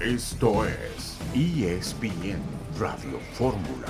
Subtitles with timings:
[0.00, 2.38] Esto es ESPN
[2.78, 3.88] Radio Fórmula.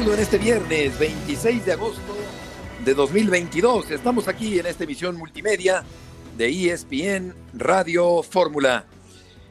[0.00, 2.16] En este viernes 26 de agosto
[2.84, 3.90] de 2022.
[3.90, 5.82] Estamos aquí en esta emisión multimedia
[6.36, 8.84] de ESPN Radio Fórmula.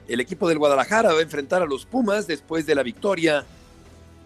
[0.08, 3.46] El equipo del Guadalajara va a enfrentar a los Pumas después de la victoria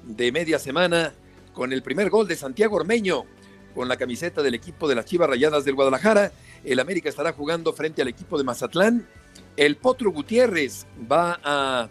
[0.03, 1.13] de media semana
[1.51, 3.25] con el primer gol de Santiago Ormeño
[3.73, 6.31] con la camiseta del equipo de las Chivas Rayadas del Guadalajara.
[6.63, 9.07] El América estará jugando frente al equipo de Mazatlán.
[9.57, 11.89] El Potro Gutiérrez va a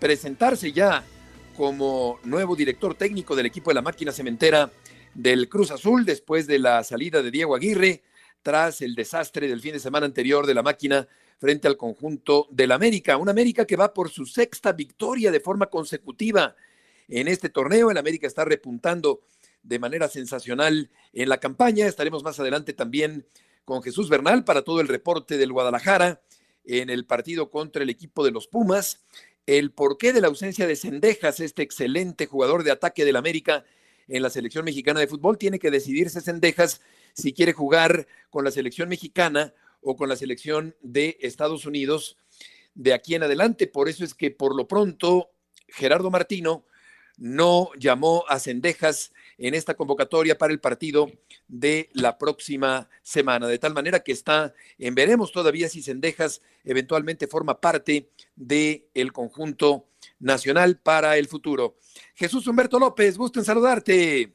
[0.00, 1.04] presentarse ya
[1.54, 4.70] como nuevo director técnico del equipo de la máquina cementera
[5.14, 8.02] del Cruz Azul después de la salida de Diego Aguirre
[8.42, 11.06] tras el desastre del fin de semana anterior de la máquina
[11.38, 13.18] frente al conjunto del América.
[13.18, 16.56] Un América que va por su sexta victoria de forma consecutiva
[17.08, 17.90] en este torneo.
[17.90, 19.20] El América está repuntando
[19.62, 21.86] de manera sensacional en la campaña.
[21.86, 23.26] Estaremos más adelante también
[23.64, 26.22] con Jesús Bernal para todo el reporte del Guadalajara
[26.64, 29.04] en el partido contra el equipo de los Pumas.
[29.46, 33.64] El porqué de la ausencia de Cendejas, este excelente jugador de ataque del América
[34.08, 36.80] en la selección mexicana de fútbol, tiene que decidirse Cendejas
[37.12, 42.16] si quiere jugar con la selección mexicana o con la selección de Estados Unidos
[42.74, 43.66] de aquí en adelante.
[43.66, 45.30] Por eso es que por lo pronto
[45.68, 46.64] Gerardo Martino
[47.16, 51.10] no llamó a Cendejas en esta convocatoria para el partido
[51.48, 53.46] de la próxima semana.
[53.46, 59.12] De tal manera que está en veremos todavía si Cendejas eventualmente forma parte del el
[59.12, 59.86] conjunto
[60.18, 61.76] nacional para el futuro.
[62.14, 64.34] Jesús Humberto López, gusto en saludarte.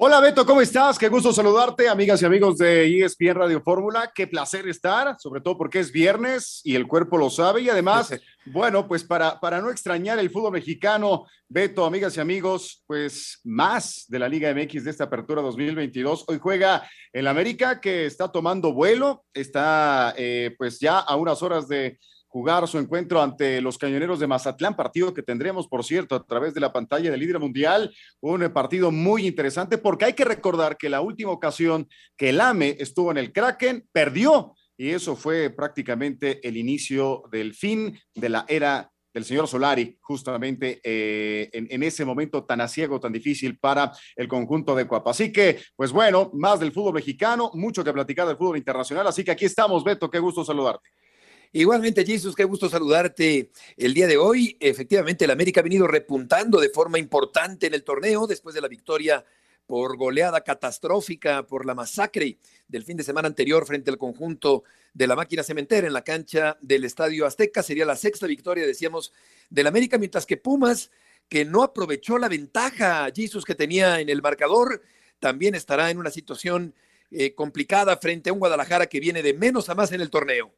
[0.00, 0.96] Hola Beto, ¿cómo estás?
[0.96, 4.12] Qué gusto saludarte, amigas y amigos de ESPN Radio Fórmula.
[4.14, 7.62] Qué placer estar, sobre todo porque es viernes y el cuerpo lo sabe.
[7.62, 8.14] Y además,
[8.46, 14.04] bueno, pues para, para no extrañar el fútbol mexicano, Beto, amigas y amigos, pues más
[14.06, 16.26] de la Liga MX de esta apertura 2022.
[16.28, 21.66] Hoy juega el América que está tomando vuelo, está eh, pues ya a unas horas
[21.66, 26.24] de jugar su encuentro ante los Cañoneros de Mazatlán, partido que tendremos, por cierto, a
[26.24, 30.76] través de la pantalla del líder mundial, un partido muy interesante porque hay que recordar
[30.76, 35.50] que la última ocasión que el AME estuvo en el Kraken, perdió y eso fue
[35.50, 41.82] prácticamente el inicio del fin de la era del señor Solari, justamente eh, en, en,
[41.82, 45.10] ese momento tan asiego, tan difícil para el conjunto de Cuapa.
[45.10, 49.06] Así que, pues bueno, más del fútbol mexicano, mucho que platicar del fútbol internacional.
[49.06, 50.88] Así que aquí estamos, Beto, qué gusto saludarte.
[51.52, 54.56] Igualmente, Jesús, qué gusto saludarte el día de hoy.
[54.60, 58.68] Efectivamente, el América ha venido repuntando de forma importante en el torneo después de la
[58.68, 59.24] victoria
[59.66, 62.38] por goleada catastrófica por la masacre
[62.68, 66.58] del fin de semana anterior frente al conjunto de la máquina cementera en la cancha
[66.60, 67.62] del Estadio Azteca.
[67.62, 69.12] Sería la sexta victoria, decíamos,
[69.48, 70.90] del América, mientras que Pumas,
[71.30, 74.82] que no aprovechó la ventaja, Jesús, que tenía en el marcador,
[75.18, 76.74] también estará en una situación
[77.10, 80.52] eh, complicada frente a un Guadalajara que viene de menos a más en el torneo.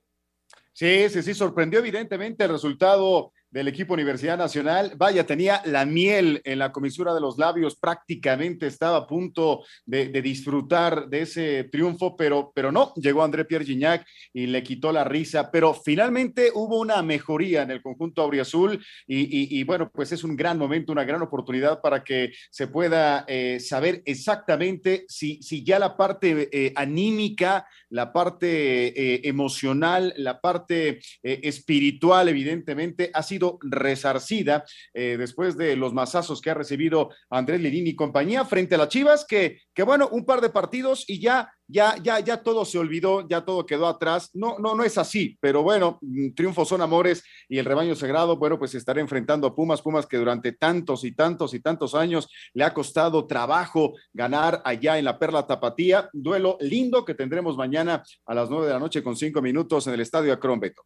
[0.73, 4.93] Sí, sí, sí, sorprendió evidentemente el resultado del equipo Universidad Nacional.
[4.97, 10.09] Vaya, tenía la miel en la comisura de los labios, prácticamente estaba a punto de,
[10.21, 15.05] disfrutar de ese triunfo, pero, pero no, llegó André Pierre Gignac y le quitó la
[15.05, 20.37] risa, pero finalmente hubo una mejoría en el conjunto auriazul y, bueno, pues es un
[20.37, 25.79] gran momento, una gran oportunidad para que se pueda eh, saber exactamente si, si ya
[25.79, 34.65] la parte eh, anímica, la parte eh, emocional, la parte espiritual, evidentemente, ha sido resarcida
[34.95, 38.89] eh, después de los masazos que ha recibido Andrés Lirini y compañía frente a las
[38.89, 42.79] Chivas, que, que bueno, un par de partidos y ya ya, ya, ya todo se
[42.79, 44.31] olvidó, ya todo quedó atrás.
[44.35, 48.37] No, no, no es así, pero bueno, mm, triunfos son amores y el rebaño sagrado,
[48.37, 52.29] bueno, pues estará enfrentando a Pumas, Pumas que durante tantos y tantos y tantos años
[52.55, 56.11] le ha costado trabajo ganar allá en la Perla Tapatía.
[56.13, 59.95] Duelo lindo que tendremos mañana a las nueve de la noche con cinco minutos en
[59.95, 60.83] el Estadio Acron Beto.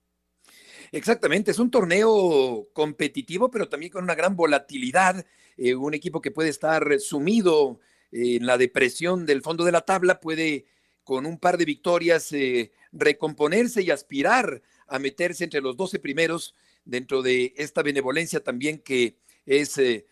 [0.94, 5.27] Exactamente, es un torneo competitivo, pero también con una gran volatilidad.
[5.56, 7.81] Eh, un equipo que puede estar sumido
[8.12, 10.66] en la depresión del fondo de la tabla puede,
[11.03, 16.55] con un par de victorias, eh, recomponerse y aspirar a meterse entre los 12 primeros
[16.85, 19.17] dentro de esta benevolencia también que
[19.47, 20.06] es eh,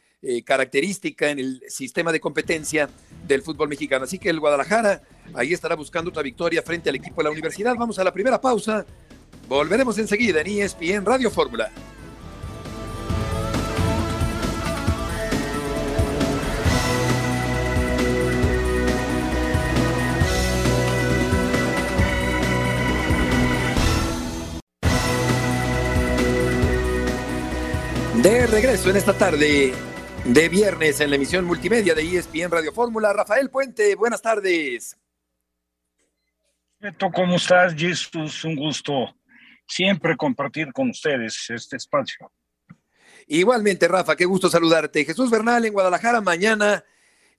[0.45, 2.91] característica en el sistema de competencia
[3.29, 4.03] del fútbol mexicano.
[4.03, 5.01] Así que el Guadalajara
[5.35, 7.77] ahí estará buscando otra victoria frente al equipo de la universidad.
[7.77, 8.85] Vamos a la primera pausa.
[9.53, 11.71] Volveremos enseguida en ESPN Radio Fórmula.
[28.23, 29.75] De regreso en esta tarde
[30.25, 33.13] de viernes en la emisión multimedia de ESPN Radio Fórmula.
[33.13, 34.97] Rafael Puente, buenas tardes.
[37.15, 37.75] ¿cómo estás?
[37.75, 39.15] Jesús, un gusto
[39.67, 42.31] siempre compartir con ustedes este espacio.
[43.27, 45.05] Igualmente, Rafa, qué gusto saludarte.
[45.05, 46.85] Jesús Bernal en Guadalajara mañana.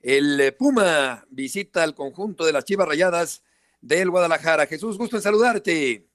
[0.02, 3.44] El Puma visita al conjunto de las Chivas Rayadas
[3.81, 4.66] del Guadalajara.
[4.66, 6.06] Jesús, gusto en saludarte.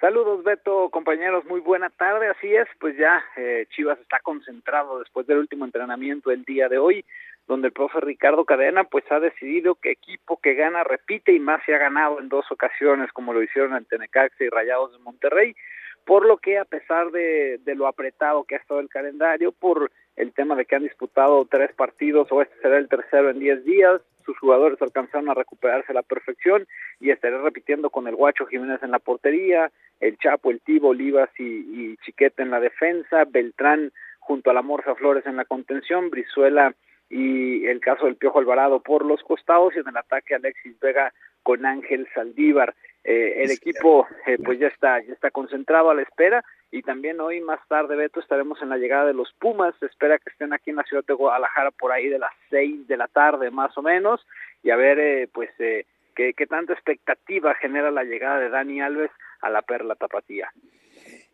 [0.00, 2.28] Saludos, Beto, compañeros, muy buena tarde.
[2.28, 6.78] Así es, pues ya eh, Chivas está concentrado después del último entrenamiento del día de
[6.78, 7.04] hoy,
[7.50, 11.60] donde el profe Ricardo Cadena pues ha decidido que equipo que gana repite y más
[11.66, 15.56] se ha ganado en dos ocasiones, como lo hicieron ante Necaxa y Rayados de Monterrey,
[16.04, 19.90] por lo que a pesar de, de lo apretado que ha estado el calendario, por
[20.14, 23.64] el tema de que han disputado tres partidos o este será el tercero en diez
[23.64, 26.68] días, sus jugadores alcanzaron a recuperarse a la perfección
[27.00, 31.30] y estaré repitiendo con el Guacho Jiménez en la portería, el Chapo, el Tibo, Olivas
[31.36, 36.10] y, y Chiquete en la defensa, Beltrán junto a la Morza Flores en la contención,
[36.10, 36.76] Brizuela
[37.10, 41.12] y el caso del Piojo Alvarado por los costados y en el ataque Alexis Vega
[41.42, 42.74] con Ángel Saldívar.
[43.02, 47.18] Eh, el equipo eh, pues ya está ya está concentrado a la espera y también
[47.20, 50.52] hoy más tarde Beto estaremos en la llegada de los Pumas se espera que estén
[50.52, 53.76] aquí en la ciudad de Guadalajara por ahí de las seis de la tarde más
[53.78, 54.20] o menos
[54.62, 58.82] y a ver eh, pues eh, qué, qué tanta expectativa genera la llegada de Dani
[58.82, 59.10] Alves
[59.40, 60.52] a la Perla Tapatía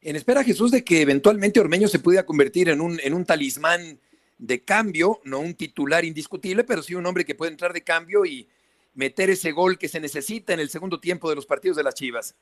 [0.03, 3.99] En espera, Jesús, de que eventualmente Ormeño se pudiera convertir en un, en un talismán
[4.39, 8.25] de cambio, no un titular indiscutible, pero sí un hombre que puede entrar de cambio
[8.25, 8.49] y
[8.95, 11.95] meter ese gol que se necesita en el segundo tiempo de los partidos de las
[11.95, 12.37] Chivas.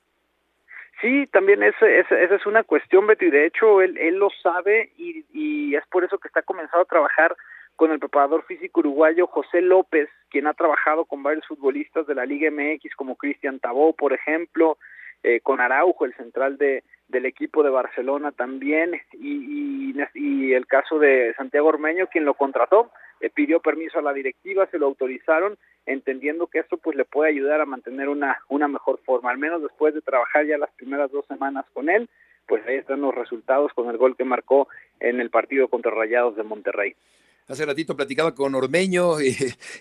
[1.00, 4.92] Sí, también esa es, es una cuestión, Beto, y de hecho él, él lo sabe
[4.96, 7.36] y, y es por eso que está comenzando a trabajar
[7.76, 12.24] con el preparador físico uruguayo José López, quien ha trabajado con varios futbolistas de la
[12.24, 14.78] Liga MX como Cristian Tabó, por ejemplo,
[15.22, 20.98] eh, con Araujo, el central de, del equipo de Barcelona también, y, y, el caso
[20.98, 22.90] de Santiago Ormeño, quien lo contrató,
[23.20, 25.56] le pidió permiso a la directiva, se lo autorizaron,
[25.86, 29.62] entendiendo que esto pues le puede ayudar a mantener una, una mejor forma, al menos
[29.62, 32.08] después de trabajar ya las primeras dos semanas con él,
[32.46, 34.68] pues ahí están los resultados con el gol que marcó
[35.00, 36.94] en el partido contra Rayados de Monterrey.
[37.46, 39.34] Hace ratito platicaba con Ormeño, eh,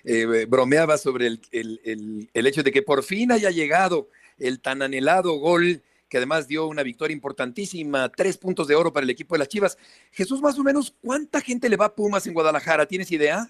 [0.03, 4.09] eh, bromeaba sobre el, el, el hecho de que por fin haya llegado
[4.39, 5.81] el tan anhelado gol
[6.13, 9.47] que además dio una victoria importantísima, tres puntos de oro para el equipo de las
[9.47, 9.79] Chivas.
[10.11, 12.85] Jesús, más o menos, ¿cuánta gente le va a Pumas en Guadalajara?
[12.85, 13.47] ¿Tienes idea?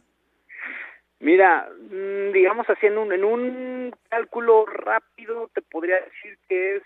[1.20, 6.84] Mira, mm, digamos en un, en un cálculo rápido te podría decir que es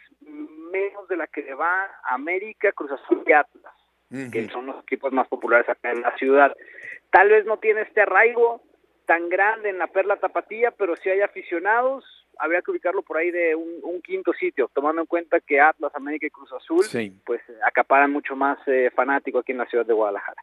[0.71, 3.73] menos de la que le va a América, Cruz Azul y Atlas,
[4.09, 4.31] uh -huh.
[4.31, 6.57] que son los equipos más populares acá en la ciudad.
[7.11, 8.63] Tal vez no tiene este arraigo
[9.05, 12.03] tan grande en la Perla Tapatía, pero si hay aficionados,
[12.39, 15.91] habría que ubicarlo por ahí de un, un, quinto sitio, tomando en cuenta que Atlas,
[15.95, 17.11] América y Cruz Azul, sí.
[17.25, 20.41] pues acaparan mucho más eh, fanático aquí en la ciudad de Guadalajara.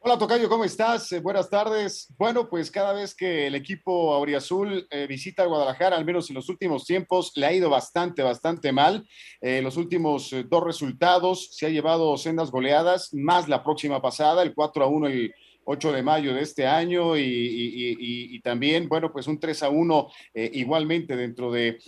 [0.00, 1.10] Hola Tocayo, ¿cómo estás?
[1.10, 2.14] Eh, buenas tardes.
[2.16, 6.48] Bueno, pues cada vez que el equipo Auriazul eh, visita Guadalajara, al menos en los
[6.48, 9.04] últimos tiempos, le ha ido bastante, bastante mal.
[9.40, 14.54] Eh, los últimos dos resultados se ha llevado sendas goleadas, más la próxima pasada, el
[14.54, 15.34] 4 a 1 el
[15.70, 20.50] 8 de mayo de este año y, también, bueno, pues un 3 a 1 eh,
[20.54, 21.78] igualmente dentro de,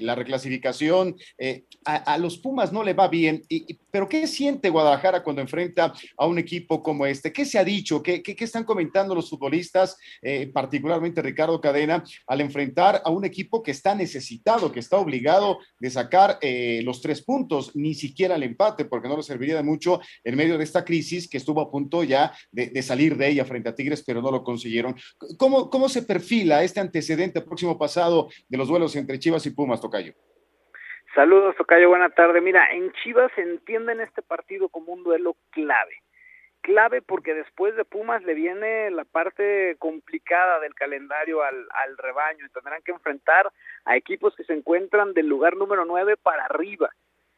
[0.00, 1.14] la reclasificación.
[1.36, 3.42] Eh, a, los Pumas no le va bien,
[3.90, 7.32] pero ¿qué siente Guadalajara cuando enfrenta a un equipo como este?
[7.32, 8.02] ¿Qué se ha dicho?
[8.02, 13.62] ¿Qué, qué, están comentando los futbolistas, eh, particularmente Ricardo Cadena, al enfrentar a un equipo
[13.62, 16.38] que está necesitado, que está obligado de sacar
[16.82, 20.56] los tres puntos, ni siquiera el empate, porque no le serviría de mucho en medio
[20.56, 23.74] de esta crisis que estuvo a punto ya de, de, salir de ella frente a
[23.74, 24.94] Tigres, pero no lo consiguieron.
[25.38, 29.80] ¿Cómo, ¿Cómo se perfila este antecedente próximo pasado de los duelos entre Chivas y Pumas,
[29.80, 30.14] Tocayo?
[31.14, 32.40] Saludos, Tocayo, buena tarde.
[32.40, 36.02] Mira, en Chivas se entiende en este partido como un duelo clave.
[36.60, 42.46] Clave porque después de Pumas le viene la parte complicada del calendario al, al rebaño.
[42.54, 43.52] Tendrán que enfrentar
[43.84, 46.90] a equipos que se encuentran del lugar número 9 para arriba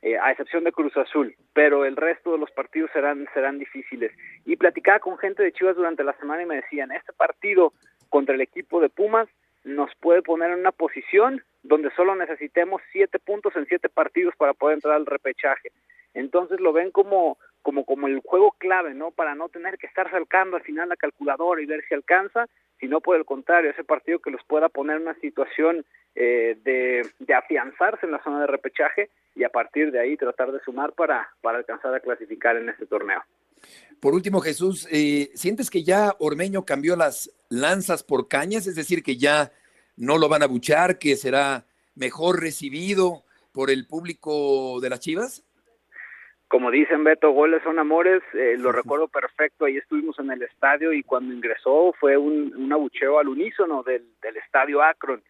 [0.03, 4.13] eh, a excepción de Cruz Azul, pero el resto de los partidos serán, serán difíciles.
[4.45, 7.73] Y platicaba con gente de Chivas durante la semana y me decían, este partido
[8.09, 9.29] contra el equipo de Pumas
[9.65, 14.55] nos puede poner en una posición donde solo necesitemos siete puntos en siete partidos para
[14.55, 15.73] poder entrar al repechaje.
[16.15, 19.11] Entonces lo ven como, como, como el juego clave, ¿no?
[19.11, 22.47] Para no tener que estar salcando al final la calculadora y ver si alcanza,
[22.79, 25.85] sino por el contrario, ese partido que los pueda poner en una situación
[26.15, 30.51] eh, de, de afianzarse en la zona de repechaje y a partir de ahí tratar
[30.51, 33.23] de sumar para, para alcanzar a clasificar en este torneo.
[34.01, 38.67] Por último, Jesús, eh, ¿sientes que ya Ormeño cambió las lanzas por cañas?
[38.67, 39.53] Es decir, que ya
[39.97, 41.65] no lo van a buchar, que será
[41.95, 45.43] mejor recibido por el público de las Chivas?
[46.49, 50.93] Como dicen Beto, goles son amores, eh, lo recuerdo perfecto, ahí estuvimos en el estadio
[50.93, 55.23] y cuando ingresó fue un, un abucheo al unísono del, del estadio Akron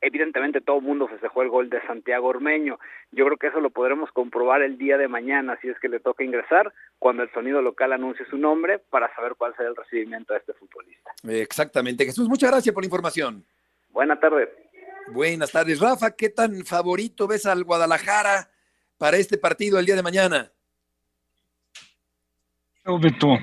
[0.00, 2.78] evidentemente todo el mundo festejó el gol de Santiago Ormeño.
[3.12, 6.00] Yo creo que eso lo podremos comprobar el día de mañana, si es que le
[6.00, 10.32] toca ingresar, cuando el sonido local anuncie su nombre, para saber cuál será el recibimiento
[10.32, 11.12] de este futbolista.
[11.28, 12.04] Exactamente.
[12.04, 13.44] Jesús, muchas gracias por la información.
[13.90, 14.48] Buenas tardes.
[15.12, 15.80] Buenas tardes.
[15.80, 18.50] Rafa, ¿qué tan favorito ves al Guadalajara
[18.98, 20.50] para este partido el día de mañana?
[22.84, 23.36] Beto,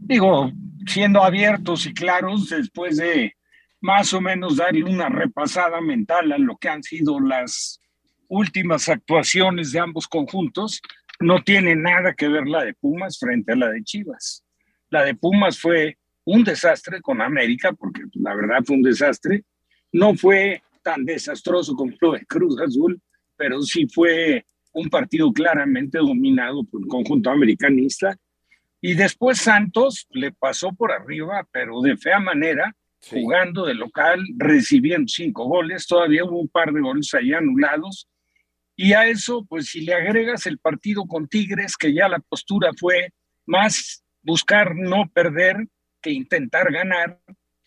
[0.00, 0.50] digo,
[0.86, 3.34] siendo abiertos y claros, después de
[3.80, 7.80] más o menos darle una repasada mental a lo que han sido las
[8.28, 10.80] últimas actuaciones de ambos conjuntos,
[11.20, 14.44] no tiene nada que ver la de Pumas frente a la de Chivas.
[14.90, 19.44] La de Pumas fue un desastre con América, porque la verdad fue un desastre.
[19.92, 23.00] No fue tan desastroso de Cruz Azul,
[23.36, 28.16] pero sí fue un partido claramente dominado por el conjunto americanista.
[28.80, 32.76] Y después Santos le pasó por arriba, pero de fea manera,
[33.06, 38.08] jugando de local, recibiendo cinco goles, todavía hubo un par de goles ahí anulados.
[38.76, 42.70] Y a eso, pues si le agregas el partido con Tigres, que ya la postura
[42.76, 43.12] fue
[43.46, 45.66] más buscar no perder
[46.00, 47.20] que intentar ganar,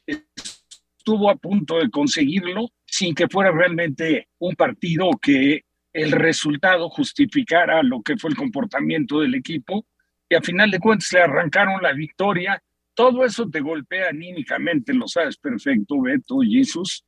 [0.05, 7.83] estuvo a punto de conseguirlo sin que fuera realmente un partido que el resultado justificara
[7.83, 9.85] lo que fue el comportamiento del equipo.
[10.29, 12.61] Y a final de cuentas le arrancaron la victoria
[13.01, 17.03] todo eso te golpea anímicamente, lo sabes perfecto, Beto, Jesús.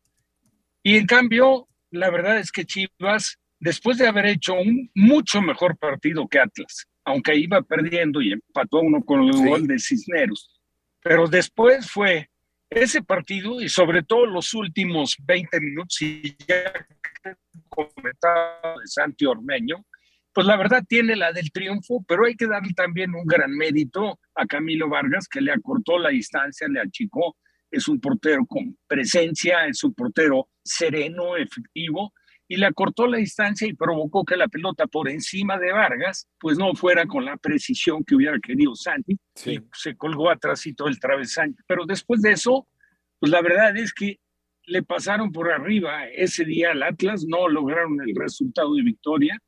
[0.81, 5.77] Y en cambio, la verdad es que Chivas, después de haber hecho un mucho mejor
[5.77, 10.59] partido que Atlas, aunque iba perdiendo y empató uno con el gol de Cisneros,
[11.03, 12.27] pero después fue
[12.71, 16.73] ese partido y sobre todo los últimos 20 minutos, y ya
[17.69, 19.85] comentaba de Santi Ormeño,
[20.33, 24.19] pues la verdad tiene la del triunfo, pero hay que darle también un gran mérito
[24.35, 27.37] a Camilo Vargas, que le acortó la distancia, le achicó.
[27.69, 32.13] Es un portero con presencia, es un portero sereno, efectivo,
[32.47, 36.57] y le acortó la distancia y provocó que la pelota por encima de Vargas, pues
[36.57, 41.55] no fuera con la precisión que hubiera querido Santi, y se colgó atrásito el travesaño.
[41.67, 42.67] Pero después de eso,
[43.19, 44.19] pues la verdad es que
[44.65, 49.39] le pasaron por arriba ese día al Atlas, no lograron el resultado de victoria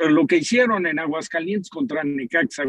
[0.00, 2.64] pero lo que hicieron en Aguascalientes contra Necaxa,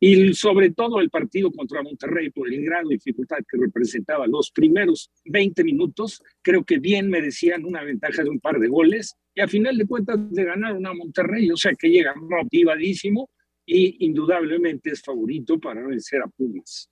[0.00, 4.50] y sobre todo el partido contra Monterrey por el grado de dificultad que representaba los
[4.50, 9.42] primeros 20 minutos, creo que bien merecían una ventaja de un par de goles y
[9.42, 13.28] a final de cuentas de ganar a Monterrey, o sea que llega motivadísimo
[13.66, 16.88] y indudablemente es favorito para vencer a Pumas.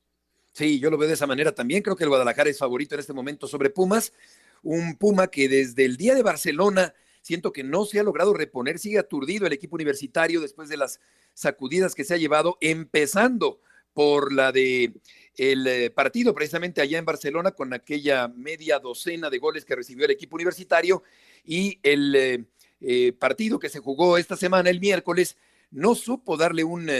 [0.52, 1.82] Sí, yo lo veo de esa manera también.
[1.82, 4.12] Creo que el Guadalajara es favorito en este momento sobre Pumas
[4.62, 8.78] un Puma que desde el día de Barcelona siento que no se ha logrado reponer,
[8.78, 11.00] sigue aturdido el equipo universitario después de las
[11.34, 13.60] sacudidas que se ha llevado, empezando
[13.94, 14.92] por la de
[15.36, 20.04] el eh, partido precisamente allá en Barcelona con aquella media docena de goles que recibió
[20.04, 21.02] el equipo universitario
[21.44, 22.44] y el eh,
[22.80, 25.36] eh, partido que se jugó esta semana el miércoles
[25.70, 26.90] no supo darle un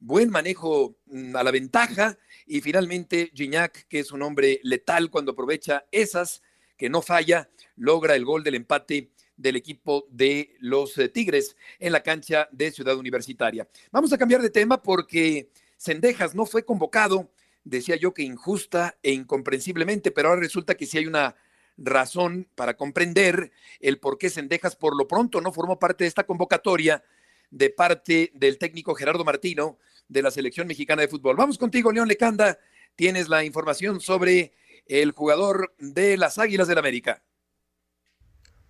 [0.00, 5.32] buen manejo mm, a la ventaja y finalmente Gignac, que es un hombre letal cuando
[5.32, 6.42] aprovecha esas
[6.78, 11.92] que no falla, logra el gol del empate del equipo de los eh, Tigres en
[11.92, 13.68] la cancha de Ciudad Universitaria.
[13.90, 17.30] Vamos a cambiar de tema porque Sendejas no fue convocado,
[17.64, 21.36] decía yo que injusta e incomprensiblemente, pero ahora resulta que sí hay una
[21.76, 26.24] razón para comprender el por qué Sendejas por lo pronto no formó parte de esta
[26.24, 27.04] convocatoria
[27.50, 31.36] de parte del técnico Gerardo Martino de la selección mexicana de fútbol.
[31.36, 32.58] Vamos contigo, León Lecanda.
[32.96, 34.52] Tienes la información sobre
[34.88, 37.22] el jugador de las Águilas del América.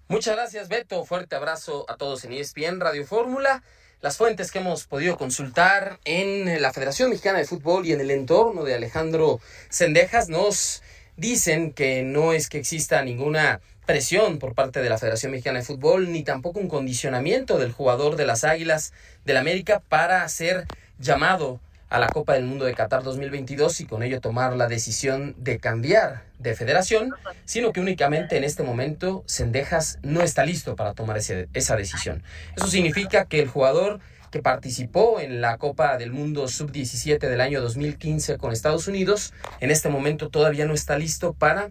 [0.08, 1.04] Muchas gracias, Beto.
[1.04, 3.62] Fuerte abrazo a todos en ESPN Radio Fórmula.
[4.00, 8.10] Las fuentes que hemos podido consultar en la Federación Mexicana de Fútbol y en el
[8.10, 10.82] entorno de Alejandro Sendejas nos
[11.16, 15.64] dicen que no es que exista ninguna presión por parte de la Federación Mexicana de
[15.64, 18.92] Fútbol, ni tampoco un condicionamiento del jugador de las Águilas
[19.24, 20.66] del América para ser
[20.98, 21.60] llamado
[21.90, 25.58] a la Copa del Mundo de Qatar 2022 y con ello tomar la decisión de
[25.58, 27.12] cambiar de federación,
[27.44, 32.22] sino que únicamente en este momento Sendejas no está listo para tomar esa decisión.
[32.56, 37.62] Eso significa que el jugador que participó en la Copa del Mundo Sub-17 del año
[37.62, 41.70] 2015 con Estados Unidos, en este momento todavía no está listo para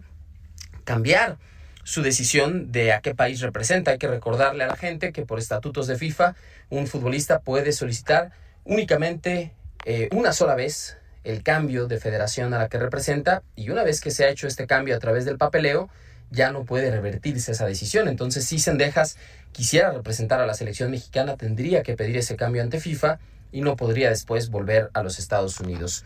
[0.84, 1.36] cambiar
[1.84, 3.92] su decisión de a qué país representa.
[3.92, 6.34] Hay que recordarle a la gente que por estatutos de FIFA
[6.68, 8.32] un futbolista puede solicitar
[8.64, 9.52] únicamente
[9.84, 14.00] eh, una sola vez el cambio de federación a la que representa y una vez
[14.00, 15.88] que se ha hecho este cambio a través del papeleo,
[16.30, 18.08] ya no puede revertirse esa decisión.
[18.08, 19.16] Entonces, si Sendejas
[19.52, 23.18] quisiera representar a la selección mexicana, tendría que pedir ese cambio ante FIFA
[23.52, 26.04] y no podría después volver a los Estados Unidos.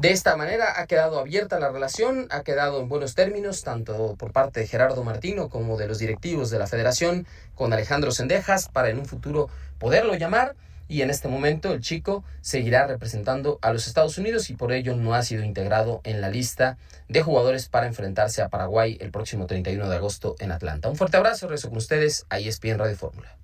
[0.00, 4.32] De esta manera ha quedado abierta la relación, ha quedado en buenos términos, tanto por
[4.32, 8.88] parte de Gerardo Martino como de los directivos de la federación con Alejandro Sendejas, para
[8.88, 10.54] en un futuro poderlo llamar.
[10.92, 14.94] Y en este momento el chico seguirá representando a los Estados Unidos y por ello
[14.94, 16.76] no ha sido integrado en la lista
[17.08, 20.90] de jugadores para enfrentarse a Paraguay el próximo 31 de agosto en Atlanta.
[20.90, 23.38] Un fuerte abrazo, rezo con ustedes, ahí es bien Radio Fórmula.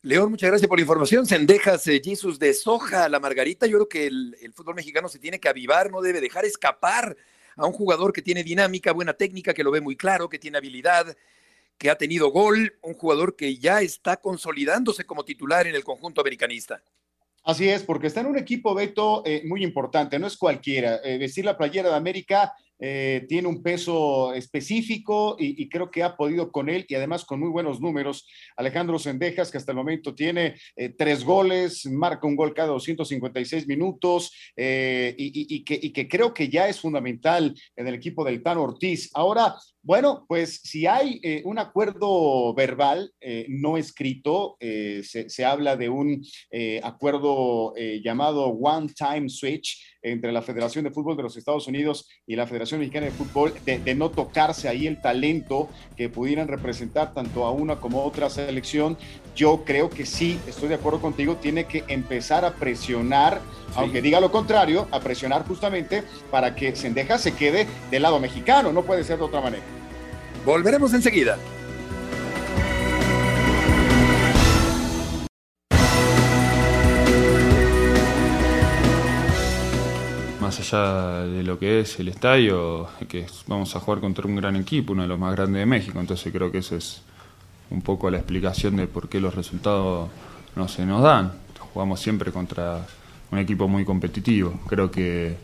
[0.00, 1.26] León, muchas gracias por la información.
[1.26, 3.66] Sendejas, eh, Jesus de Soja, la Margarita.
[3.66, 7.14] Yo creo que el, el, fútbol mexicano se tiene que avivar, no debe dejar escapar
[7.56, 10.56] a un jugador que tiene dinámica, buena técnica, que lo ve muy claro, que tiene
[10.56, 11.14] habilidad,
[11.82, 16.20] que ha tenido gol, un jugador que ya está consolidándose como titular en el conjunto
[16.20, 16.80] americanista.
[17.42, 21.00] Así es, porque está en un equipo, Beto, eh, muy importante, no es cualquiera.
[21.02, 26.16] Eh, vestir la playera de América eh, tiene un peso específico y, creo que ha
[26.16, 28.28] podido con él y además con muy buenos números.
[28.56, 33.66] Alejandro Sendejas, que hasta el momento tiene eh, tres goles, marca un gol cada 256
[33.66, 38.40] minutos y, y, que, y, que, creo que ya es fundamental en el equipo del
[38.40, 39.10] Tan Ortiz.
[39.14, 45.44] Ahora, bueno, pues si hay eh, un acuerdo verbal eh, no escrito, eh, se, se,
[45.44, 51.16] habla de un eh, acuerdo eh, llamado One Time Switch entre la Federación de Fútbol
[51.16, 54.86] de los Estados Unidos y la Federación Mexicana de Fútbol, de, de, no tocarse ahí
[54.86, 58.96] el talento que pudieran representar tanto a una como a otra selección.
[59.34, 63.74] Yo creo que sí, estoy de acuerdo contigo, tiene que empezar a presionar, sí.
[63.76, 68.72] aunque diga lo contrario, a presionar justamente para que Sendeja se quede del lado mexicano,
[68.72, 69.71] no puede ser de otra manera.
[70.44, 71.38] Volveremos enseguida.
[80.40, 84.56] Más allá de lo que es el estadio, que vamos a jugar contra un gran
[84.56, 87.02] equipo, uno de los más grandes de México, entonces creo que eso es
[87.70, 90.10] un poco la explicación de por qué los resultados
[90.56, 91.32] no se nos dan.
[91.72, 92.84] Jugamos siempre contra
[93.30, 94.60] un equipo muy competitivo.
[94.66, 95.36] Creo que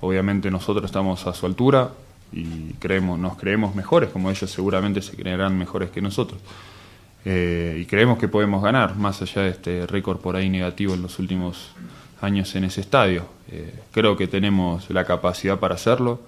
[0.00, 1.90] obviamente nosotros estamos a su altura,
[2.36, 6.38] y creemos, nos creemos mejores, como ellos seguramente se creerán mejores que nosotros.
[7.24, 11.00] Eh, y creemos que podemos ganar, más allá de este récord por ahí negativo en
[11.00, 11.70] los últimos
[12.20, 13.24] años en ese estadio.
[13.50, 16.20] Eh, creo que tenemos la capacidad para hacerlo,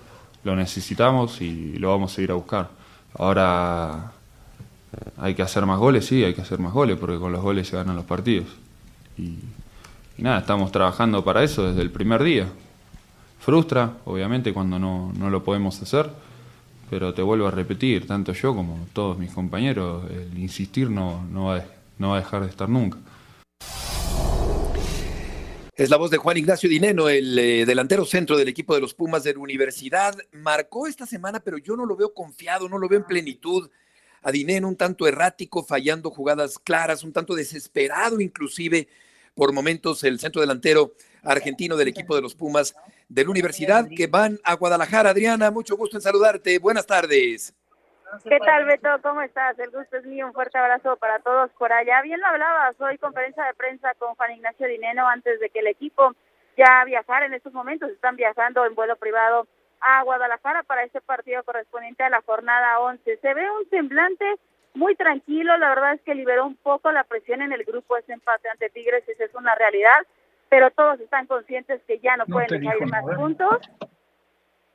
[0.44, 2.70] lo necesitamos y lo vamos a ir a buscar.
[3.18, 4.12] Ahora
[5.18, 7.68] hay que hacer más goles, sí, hay que hacer más goles, porque con los goles
[7.68, 8.46] se ganan los partidos.
[9.18, 9.36] Y,
[10.16, 12.46] y nada, estamos trabajando para eso desde el primer día
[13.38, 16.10] frustra, obviamente, cuando no, no, lo podemos hacer,
[16.90, 21.46] pero te vuelvo a repetir, tanto yo como todos mis compañeros, el insistir no, no,
[21.46, 21.64] va,
[21.98, 22.98] no va a dejar de estar nunca.
[25.78, 28.94] Es la voz de Juan Ignacio Dineno, el eh, delantero centro del equipo de los
[28.94, 30.18] Pumas de la universidad.
[30.32, 33.70] Marcó esta semana, pero yo no lo veo confiado, no lo veo en plenitud.
[34.22, 38.88] A Dineno un tanto errático, fallando jugadas claras, un tanto desesperado inclusive
[39.38, 40.90] por momentos el centro delantero
[41.22, 42.74] argentino del equipo de los Pumas
[43.08, 45.10] de la universidad que van a Guadalajara.
[45.10, 46.58] Adriana, mucho gusto en saludarte.
[46.58, 47.54] Buenas tardes.
[48.28, 48.88] ¿Qué tal, Beto?
[49.00, 49.56] ¿Cómo estás?
[49.60, 50.26] El gusto es mío.
[50.26, 52.02] Un fuerte abrazo para todos por allá.
[52.02, 55.68] Bien lo hablabas hoy, conferencia de prensa con Juan Ignacio Dineno antes de que el
[55.68, 56.16] equipo
[56.56, 57.90] ya viajara en estos momentos.
[57.90, 59.46] Están viajando en vuelo privado
[59.80, 63.18] a Guadalajara para este partido correspondiente a la jornada 11.
[63.18, 64.24] Se ve un semblante
[64.74, 65.56] muy tranquilo.
[65.56, 68.70] La verdad es que liberó un poco la presión en el grupo ese empate ante
[68.70, 69.08] Tigres.
[69.08, 70.06] Esa es una realidad
[70.48, 73.16] pero todos están conscientes que ya no, no pueden dejar ir más nada.
[73.16, 73.58] puntos.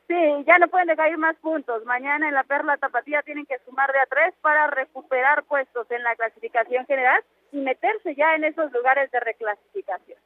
[0.08, 1.84] Sí, ya no pueden dejar ir más puntos.
[1.86, 6.04] Mañana en la Perla Tapatía tienen que sumar de a tres para recuperar puestos en
[6.04, 10.20] la clasificación general y meterse ya en esos lugares de reclasificación.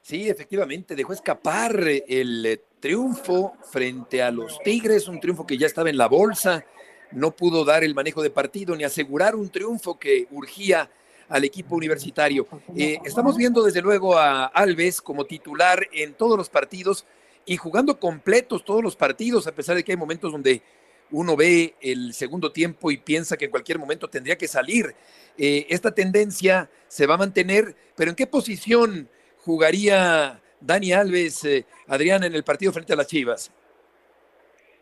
[0.00, 1.72] Sí, efectivamente, dejó escapar
[2.08, 6.64] el triunfo frente a los Tigres, un triunfo que ya estaba en la bolsa,
[7.12, 10.90] no pudo dar el manejo de partido ni asegurar un triunfo que urgía
[11.28, 12.46] al equipo universitario.
[12.76, 17.04] Eh, estamos viendo desde luego a Alves como titular en todos los partidos
[17.44, 20.62] y jugando completos todos los partidos, a pesar de que hay momentos donde
[21.10, 24.94] uno ve el segundo tiempo y piensa que en cualquier momento tendría que salir.
[25.36, 31.64] Eh, esta tendencia se va a mantener, pero ¿en qué posición jugaría Dani Alves, eh,
[31.86, 33.50] Adrián, en el partido frente a las Chivas?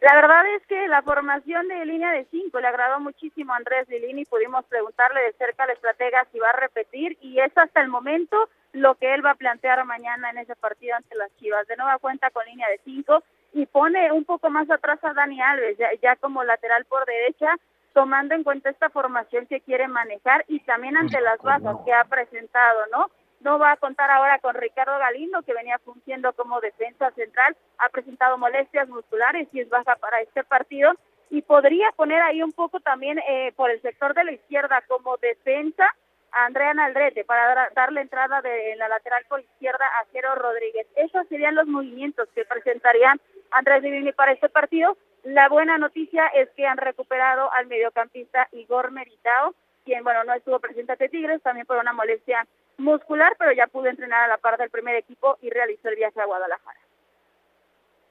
[0.00, 3.88] La verdad es que la formación de línea de cinco le agradó muchísimo a Andrés
[3.88, 4.24] Lilini.
[4.26, 8.48] Pudimos preguntarle de cerca al estratega si va a repetir y es hasta el momento
[8.72, 11.66] lo que él va a plantear mañana en ese partido ante las Chivas.
[11.66, 13.22] De nueva cuenta con línea de cinco
[13.54, 17.56] y pone un poco más atrás a Dani Alves, ya, ya como lateral por derecha,
[17.94, 22.04] tomando en cuenta esta formación que quiere manejar y también ante las bajas que ha
[22.04, 23.10] presentado, ¿no?
[23.46, 27.88] No va a contar ahora con Ricardo Galindo, que venía fungiendo como defensa central, ha
[27.90, 30.92] presentado molestias musculares y es baja para este partido,
[31.30, 35.16] y podría poner ahí un poco también eh, por el sector de la izquierda como
[35.18, 35.86] defensa
[36.32, 40.88] a Andrea Naldrete para darle entrada de la lateral por izquierda a Jero Rodríguez.
[40.96, 43.20] Esos serían los movimientos que presentarían
[43.52, 44.96] Andrés Divini para este partido.
[45.22, 49.54] La buena noticia es que han recuperado al mediocampista Igor Meritao,
[49.84, 52.44] quien, bueno, no estuvo presente ante Tigres, también por una molestia
[52.78, 56.20] muscular, pero ya pudo entrenar a la par del primer equipo y realizó el viaje
[56.20, 56.80] a Guadalajara.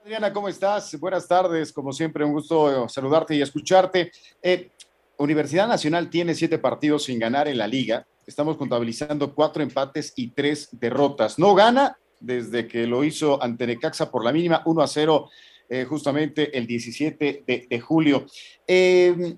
[0.01, 0.99] Adriana, ¿cómo estás?
[0.99, 4.11] Buenas tardes, como siempre, un gusto saludarte y escucharte.
[4.41, 4.69] Eh,
[5.17, 8.05] Universidad Nacional tiene siete partidos sin ganar en la liga.
[8.27, 11.39] Estamos contabilizando cuatro empates y tres derrotas.
[11.39, 15.29] No gana desde que lo hizo ante Necaxa por la mínima, 1 a 0,
[15.69, 18.25] eh, justamente el 17 de, julio.
[18.67, 19.35] Eh,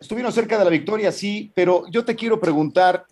[0.00, 3.06] estuvieron cerca de la victoria, sí, pero yo te quiero preguntar,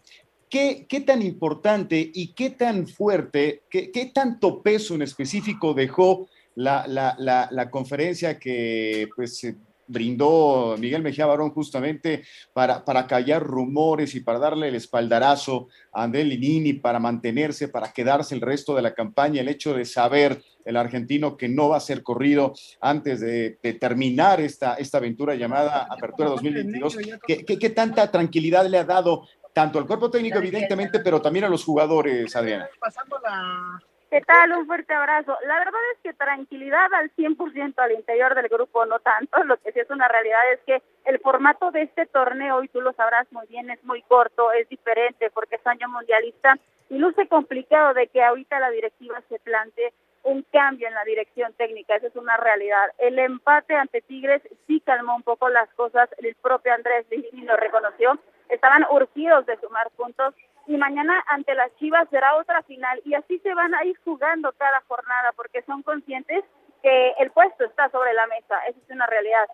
[0.50, 6.28] ¿qué, qué tan importante y qué tan fuerte, qué, qué tanto peso en específico dejó
[6.56, 9.46] la, la, la, la conferencia que pues
[9.90, 16.04] brindó Miguel Mejía Barón justamente para, para callar rumores y para darle el espaldarazo a
[16.04, 20.42] André Linini, para mantenerse, para quedarse el resto de la campaña, el hecho de saber
[20.64, 25.88] el argentino que no va a ser corrido antes de, terminar esta, esta aventura llamada
[25.90, 26.98] Apertura 2022.
[27.26, 31.48] ¿Qué, qué tanta tranquilidad le ha dado tanto al cuerpo técnico, evidentemente, pero también a
[31.48, 32.68] los jugadores, Adriana?
[32.78, 34.50] Pasando la ¿Qué tal?
[34.50, 35.36] Un fuerte abrazo.
[35.46, 39.44] La verdad es que tranquilidad al 100% al interior del grupo, no tanto.
[39.44, 42.80] Lo que sí es una realidad es que el formato de este torneo, y tú
[42.80, 46.58] lo sabrás muy bien, es muy corto, es diferente porque es año mundialista
[46.88, 49.92] y luce complicado de que ahorita la directiva se plantee
[50.24, 52.90] un cambio en la dirección técnica, esa es una realidad.
[52.98, 57.56] El empate ante Tigres sí calmó un poco las cosas, el propio Andrés Ligini lo
[57.56, 58.18] reconoció,
[58.50, 60.34] estaban urgidos de sumar puntos
[60.66, 64.52] y mañana ante las Chivas será otra final y así se van a ir jugando
[64.52, 66.44] cada jornada porque son conscientes
[66.82, 69.46] que el puesto está sobre la mesa, esa es una realidad.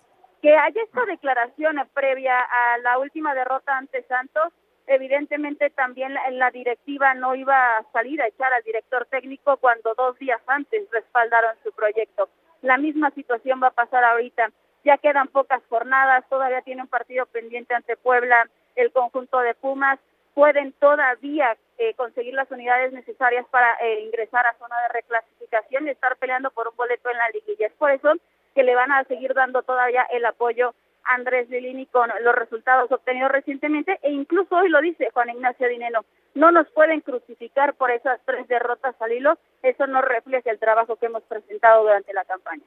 [0.43, 4.53] Que haya esta declaración previa a la última derrota ante Santos,
[4.87, 9.95] evidentemente también la, la directiva no iba a salir a echar al director técnico cuando
[9.95, 12.29] dos días antes respaldaron su proyecto.
[12.63, 14.51] La misma situación va a pasar ahorita.
[14.85, 19.99] Ya quedan pocas jornadas, todavía tiene un partido pendiente ante Puebla, el conjunto de Pumas
[20.35, 25.91] pueden todavía eh, conseguir las unidades necesarias para eh, ingresar a zona de reclasificación y
[25.91, 27.67] estar peleando por un boleto en la liguilla.
[27.67, 28.13] Es por eso
[28.55, 32.93] que le van a seguir dando todavía el apoyo a Andrés Lilini con los resultados
[32.93, 37.91] obtenidos recientemente e incluso hoy lo dice Juan Ignacio Dineno, no nos pueden crucificar por
[37.91, 42.25] esas tres derrotas al hilo, eso no refleja el trabajo que hemos presentado durante la
[42.25, 42.65] campaña.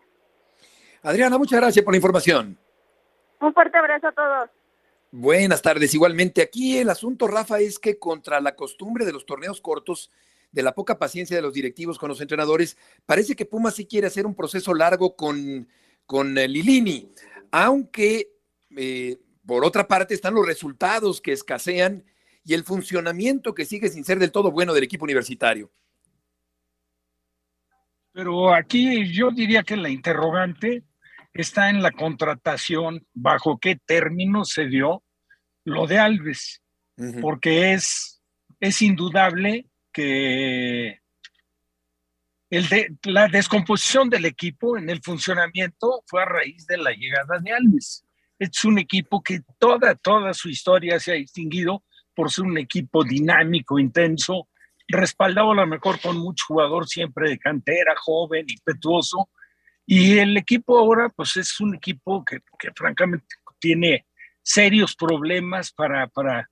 [1.04, 2.58] Adriana, muchas gracias por la información.
[3.39, 4.50] Un fuerte abrazo a todos.
[5.12, 5.93] Buenas tardes.
[5.95, 10.12] Igualmente, aquí el asunto, Rafa, es que contra la costumbre de los torneos cortos,
[10.52, 14.08] de la poca paciencia de los directivos con los entrenadores, parece que Pumas sí quiere
[14.08, 15.67] hacer un proceso largo con,
[16.06, 17.10] con eh, Lilini,
[17.52, 18.34] aunque
[18.76, 22.04] eh, por otra parte están los resultados que escasean
[22.43, 25.72] y el funcionamiento que sigue sin ser del todo bueno del equipo universitario.
[28.12, 30.84] Pero aquí yo diría que la interrogante
[31.41, 35.04] está en la contratación, bajo qué término se dio
[35.65, 36.62] lo de Alves,
[37.21, 38.21] porque es,
[38.60, 40.99] es indudable que
[42.49, 47.39] el de, la descomposición del equipo en el funcionamiento fue a raíz de la llegada
[47.39, 48.06] de Alves.
[48.39, 51.84] Es un equipo que toda, toda su historia se ha distinguido
[52.15, 54.49] por ser un equipo dinámico, intenso,
[54.88, 59.30] respaldado a lo mejor con mucho jugador siempre de cantera, joven, impetuoso,
[59.91, 62.41] y el equipo ahora, pues es un equipo que,
[62.75, 63.25] francamente
[63.58, 64.06] tiene
[64.39, 66.47] serios problemas para, para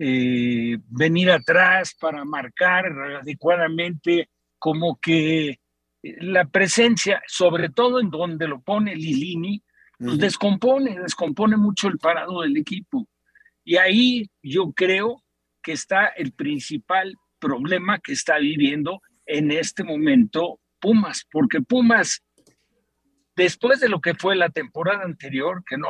[0.00, 2.86] eh, venir atrás, para marcar
[3.20, 5.60] adecuadamente, como que
[6.02, 9.62] la presencia, sobre todo en donde lo pone Lilini,
[9.96, 13.06] pues descompone, descompone mucho el parado del equipo.
[13.62, 15.22] Y ahí yo creo
[15.62, 22.25] que está el principal problema que está viviendo en este momento Pumas, porque Pumas
[23.36, 25.88] después de lo que fue la temporada anterior, que no,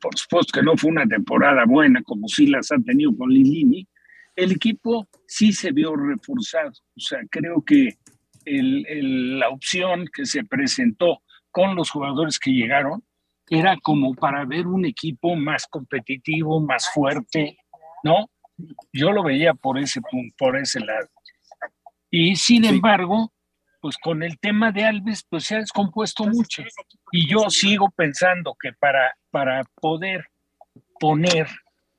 [0.00, 3.86] por supuesto que no fue una temporada buena como sí las ha tenido con Lilini,
[4.36, 6.70] el equipo sí se vio reforzado.
[6.96, 7.98] O sea, creo que
[8.44, 13.02] la opción que se presentó con los jugadores que llegaron
[13.50, 17.58] era como para ver un equipo más competitivo, más fuerte,
[18.04, 18.30] ¿no?
[18.92, 20.00] Yo lo veía por ese,
[20.36, 21.08] por ese lado.
[22.10, 23.32] Y sin embargo,
[23.80, 26.62] pues con el tema de Alves, pues se ha descompuesto mucho.
[27.12, 30.26] Y yo sigo pensando que para, para poder
[30.98, 31.48] poner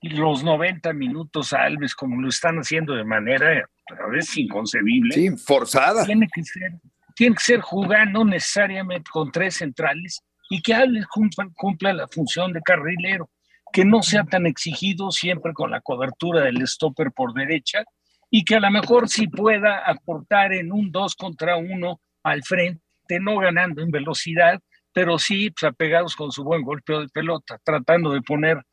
[0.02, 5.13] los 90 minutos a Alves como lo están haciendo de manera a veces inconcebible.
[5.13, 6.06] Sí, forzada.
[6.06, 6.74] Tiene que ser,
[7.15, 12.54] tiene que ser jugando necesariamente con tres centrales y que Alves cumpla, cumpla la función
[12.54, 13.30] de carrilero.
[13.72, 17.84] que no sea tan exigido siempre con la cobertura del stopper por derecha
[18.30, 22.82] y que a lo mejor sí pueda aportar en un 2 contra 1 al frente,
[23.20, 24.60] no ganando en velocidad,
[24.94, 28.63] pero sí pues, apegados con su buen golpeo de pelota, tratando de poner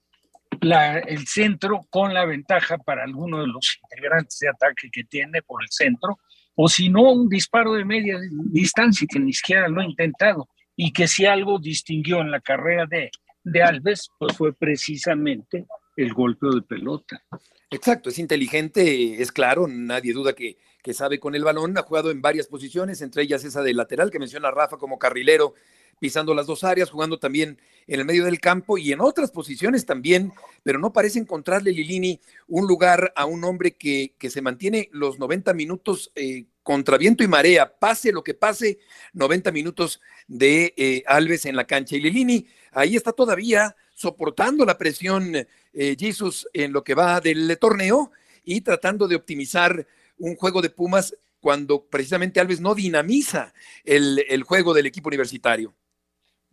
[0.61, 5.43] la, el centro con la ventaja para alguno de los integrantes de ataque que tiene
[5.43, 6.19] por el centro,
[6.55, 10.93] o si no, un disparo de media distancia que ni siquiera lo ha intentado y
[10.93, 13.11] que si algo distinguió en la carrera de,
[13.45, 15.67] de Alves, pues fue precisamente
[15.97, 17.23] el golpeo de pelota.
[17.71, 22.13] Exacto, es inteligente, es claro, nadie duda que, que sabe con el balón, ha jugado
[22.13, 25.55] en varias posiciones, entre ellas esa de lateral que menciona Rafa como carrilero
[25.99, 29.87] pisando las dos áreas, jugando también en el medio del campo y en otras posiciones
[29.87, 34.89] también, pero no parece encontrarle Lilini un lugar a un hombre que, que se mantiene
[34.93, 38.79] los 90 minutos eh, contra viento y marea, pase lo que pase,
[39.13, 41.97] 90 minutos de eh, Alves en la cancha.
[41.97, 47.59] Y Lilini ahí está todavía soportando la presión, eh, Jesus, en lo que va del
[47.59, 48.13] torneo
[48.45, 49.87] y tratando de optimizar
[50.19, 53.55] un juego de Pumas cuando precisamente Alves no dinamiza
[53.85, 55.75] el juego del equipo universitario.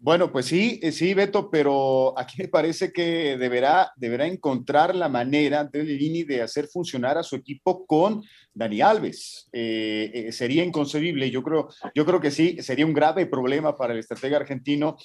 [0.03, 5.07] Bueno, pues sí, eh, sí, Beto, pero aquí me parece que deberá, deberá encontrar la
[5.07, 8.21] manera de Lini de hacer funcionar a su equipo con
[8.53, 9.47] Dani Alves.
[9.53, 13.93] Eh, eh, sería inconcebible, yo creo, yo creo que sí, sería un grave problema para
[13.93, 14.97] el estratega argentino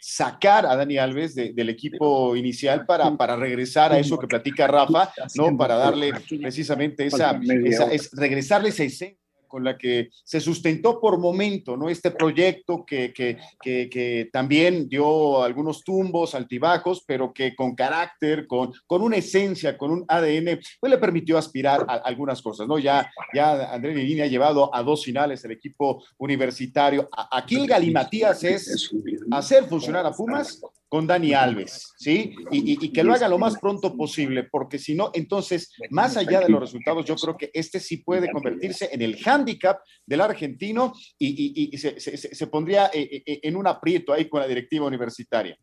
[0.00, 5.12] sacar a Dani Alves del equipo inicial para, para regresar a eso que platica Rafa,
[5.34, 5.54] ¿no?
[5.58, 9.23] Para darle precisamente esa, esa es, regresarle esa esencia
[9.54, 11.88] con la que se sustentó por momento, ¿no?
[11.88, 18.72] Este proyecto que, que, que, también dio algunos tumbos, altibajos, pero que con carácter, con,
[18.84, 22.80] con una esencia, con un ADN, pues le permitió aspirar a, algunas cosas, ¿no?
[22.80, 27.08] Ya, ya André Lini ha llevado a dos finales el equipo universitario.
[27.30, 28.92] Aquí el galimatías es
[29.30, 30.60] hacer funcionar a Pumas
[30.94, 32.36] con Dani Alves, ¿sí?
[32.52, 36.48] Y, que lo haga lo más pronto posible, porque si no, entonces, más allá de
[36.48, 41.76] los resultados, yo creo que este sí puede convertirse en el hándicap del argentino y,
[41.76, 45.58] se, pondría eh, eh, en un aprieto ahí con la directiva universitaria.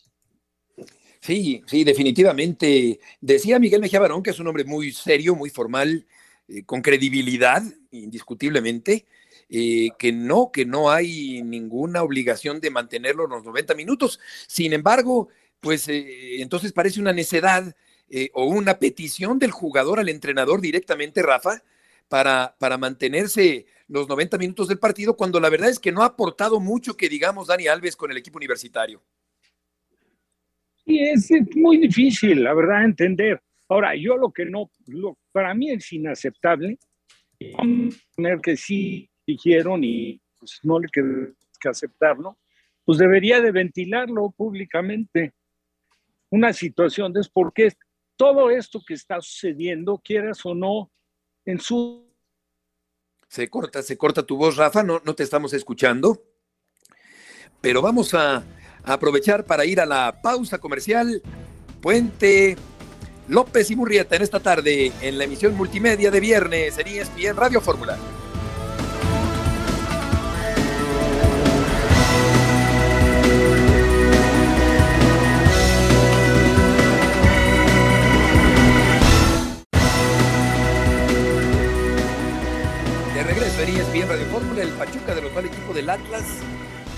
[1.20, 3.00] Sí, sí, definitivamente.
[3.20, 6.08] Decía Miguel Mejía Barón, que es un hombre muy serio, muy formal,
[6.48, 9.06] eh, con credibilidad, indiscutiblemente,
[9.54, 14.20] eh, que no, que no hay ninguna obligación de mantenerlo los 90 minutos.
[14.48, 15.28] Sin embargo,
[15.60, 17.76] pues eh, entonces parece una necedad
[18.10, 21.64] eh, o una petición del jugador al entrenador directamente, Rafa,
[22.12, 26.08] para, para mantenerse los 90 minutos del partido, cuando la verdad es que no ha
[26.08, 29.02] aportado mucho que digamos Dani Alves con el equipo universitario.
[30.84, 33.42] Y es muy difícil, la verdad, entender.
[33.70, 34.70] Ahora, yo lo que no,
[35.32, 36.78] para mí es inaceptable
[38.18, 41.30] tener que sí dijeron y pues no le queda
[41.62, 42.38] que aceptarlo,
[42.84, 45.32] pues debería de ventilarlo públicamente.
[46.30, 47.72] Una situación de por qué
[48.18, 50.92] todo esto que está sucediendo, quieras o no,
[51.52, 52.10] en su...
[53.28, 56.22] Se corta, se corta tu voz, Rafa, no, no te estamos escuchando.
[57.62, 58.44] Pero vamos a,
[58.84, 61.22] aprovechar para ir a la pausa comercial.
[61.82, 62.58] Puente
[63.28, 67.62] López y Murrieta en esta tarde en la emisión multimedia de viernes en ESPN Radio
[67.62, 67.98] Fórmula.
[84.32, 86.24] Fórmula, el Pachuca de los mal equipo del Atlas.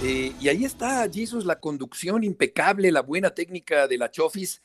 [0.04, 4.62] Eh, y ahí está, Jesus, la conducción impecable, la buena técnica de la Chofis.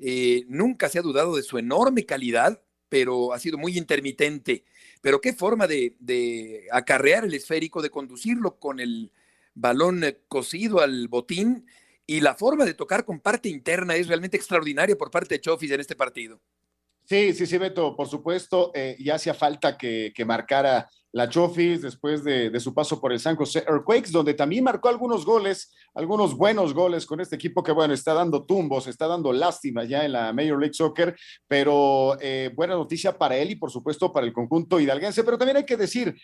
[0.00, 4.64] Eh, nunca se ha dudado de su enorme calidad, pero ha sido muy intermitente.
[5.00, 9.12] Pero qué forma de, acarrear el esférico, de conducirlo con el
[9.54, 11.66] balón cosido al botín.
[12.04, 15.70] Y la forma de tocar con parte interna es realmente extraordinaria por parte de Chofis
[15.70, 16.40] en este partido.
[17.04, 22.22] Sí, sí, sí, Beto, por supuesto, eh, ya hacía falta que marcara la Chofis después
[22.22, 26.74] de, su paso por el San José Earthquakes, donde también marcó algunos goles, algunos buenos
[26.74, 30.32] goles con este equipo que, bueno, está dando tumbos, está dando lástima ya en la
[30.32, 31.16] Major League Soccer,
[31.46, 35.24] pero eh, buena noticia para él y, por supuesto, para el conjunto hidalguense.
[35.24, 36.14] Pero también hay que decir,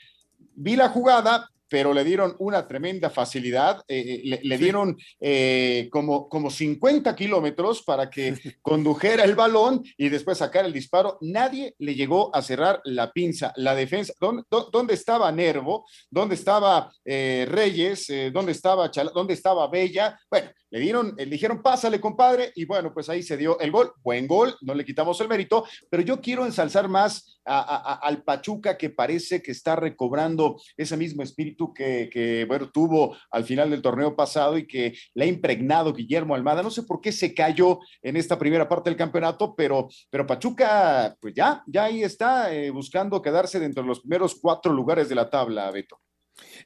[0.55, 6.29] vi la jugada, pero le dieron una tremenda facilidad, eh, eh, le, dieron eh, como,
[6.29, 11.19] como 50 kilómetros para que condujera el balón y después sacar el disparo.
[11.21, 14.13] Nadie le llegó a cerrar la pinza, la defensa.
[14.21, 15.87] ¿Dónde, estaba Nervo?
[16.11, 18.07] ¿Dónde estaba Reyes?
[18.33, 20.19] ¿Dónde estaba ¿Dónde estaba Bella?
[20.31, 23.93] Bueno, le dieron, le dijeron, pásale, compadre, y bueno, pues ahí se dio el gol.
[24.03, 28.91] Buen gol, no le quitamos el mérito, pero yo quiero ensalzar más al Pachuca que
[28.91, 33.83] parece que está recobrando ese mismo espíritu espíritu que, que, bueno, tuvo al final del
[33.83, 36.63] torneo pasado y que le ha impregnado Guillermo Almada.
[36.63, 41.17] No sé por qué se cayó en esta primera parte del campeonato, pero, pero Pachuca,
[41.21, 45.15] pues ya, ya ahí está eh, buscando quedarse dentro de los primeros cuatro lugares de
[45.15, 46.01] la tabla, Beto.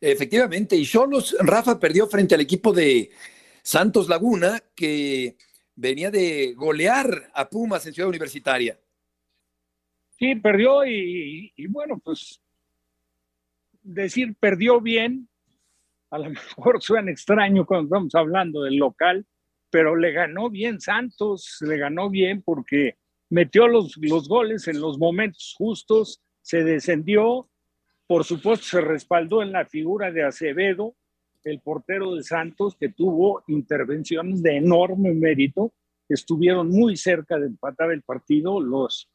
[0.01, 3.11] Efectivamente, y Cholos, Rafa perdió frente al equipo de
[3.62, 5.37] Santos Laguna, que
[5.74, 8.81] venía de golear a Pumas en Ciudad Universitaria.
[10.18, 12.40] Sí, perdió y, bueno, pues
[13.88, 15.29] decir perdió bien,
[16.11, 19.27] a lo mejor suena extraño cuando estamos hablando del local,
[19.70, 22.96] pero le ganó bien Santos, le ganó bien porque
[23.31, 27.48] metió los, los goles en los momentos justos, se descendió,
[28.07, 30.94] por supuesto se respaldó en la figura de Acevedo,
[31.44, 35.72] el portero de Santos, que tuvo intervenciones de enorme mérito,
[36.09, 39.11] estuvieron muy cerca de empatar el partido los,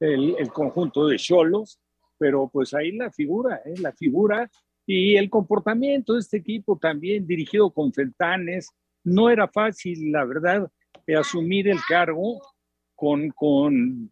[0.00, 1.78] el, conjunto de Cholos,
[2.18, 3.74] pero pues ahí la figura, ¿eh?
[3.80, 4.50] la figura
[4.86, 8.70] y el comportamiento de este equipo también dirigido con Feltanes,
[9.04, 10.70] no era fácil, la verdad,
[11.14, 12.40] asumir el cargo
[12.94, 14.10] con, con,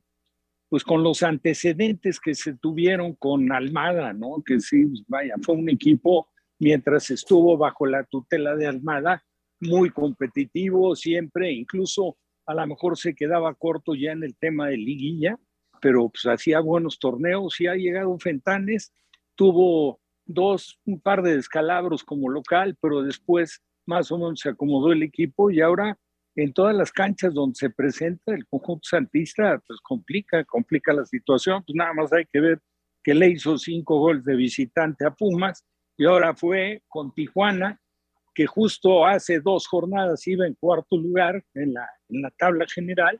[0.68, 4.42] pues con los antecedentes que se tuvieron con Almada, ¿no?
[4.44, 9.24] Que sí, vaya, fue un equipo mientras estuvo bajo la tutela de Almada,
[9.60, 12.16] muy competitivo siempre, incluso
[12.46, 15.38] a lo mejor se quedaba corto ya en el tema de liguilla,
[15.80, 18.92] pero pues hacía buenos torneos y ha llegado Fentanes,
[19.34, 24.92] tuvo dos, un par de descalabros como local, pero después más o menos se acomodó
[24.92, 25.98] el equipo y ahora
[26.34, 31.62] en todas las canchas donde se presenta el conjunto santista, pues complica, complica la situación,
[31.64, 32.60] pues nada más hay que ver
[33.02, 35.64] que le hizo cinco goles de visitante a Pumas
[35.96, 37.80] y ahora fue con Tijuana,
[38.34, 43.18] que justo hace dos jornadas iba en cuarto lugar en la, en la tabla general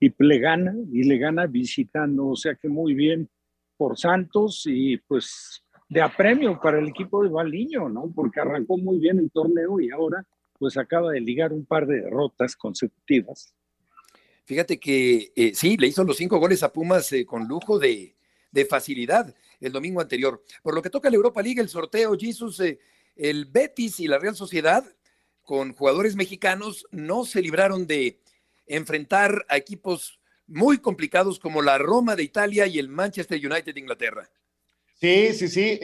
[0.00, 3.28] y le gana, y le gana visitando, o sea que muy bien
[3.76, 8.12] por Santos y pues de apremio para el equipo de Baliño, ¿no?
[8.14, 10.26] Porque arrancó muy bien el torneo y ahora
[10.58, 13.54] pues acaba de ligar un par de derrotas consecutivas.
[14.44, 18.16] Fíjate que eh, sí, le hizo los cinco goles a Pumas eh, con lujo de,
[18.50, 20.42] de, facilidad el domingo anterior.
[20.62, 22.78] Por lo que toca la Europa League, el sorteo, Jesus, eh,
[23.14, 24.84] el Betis y la Real Sociedad,
[25.42, 28.20] con jugadores mexicanos, no se libraron de
[28.68, 33.80] enfrentar a equipos muy complicados como la Roma de Italia y el Manchester United de
[33.80, 34.30] Inglaterra.
[35.00, 35.78] Sí, sí, sí.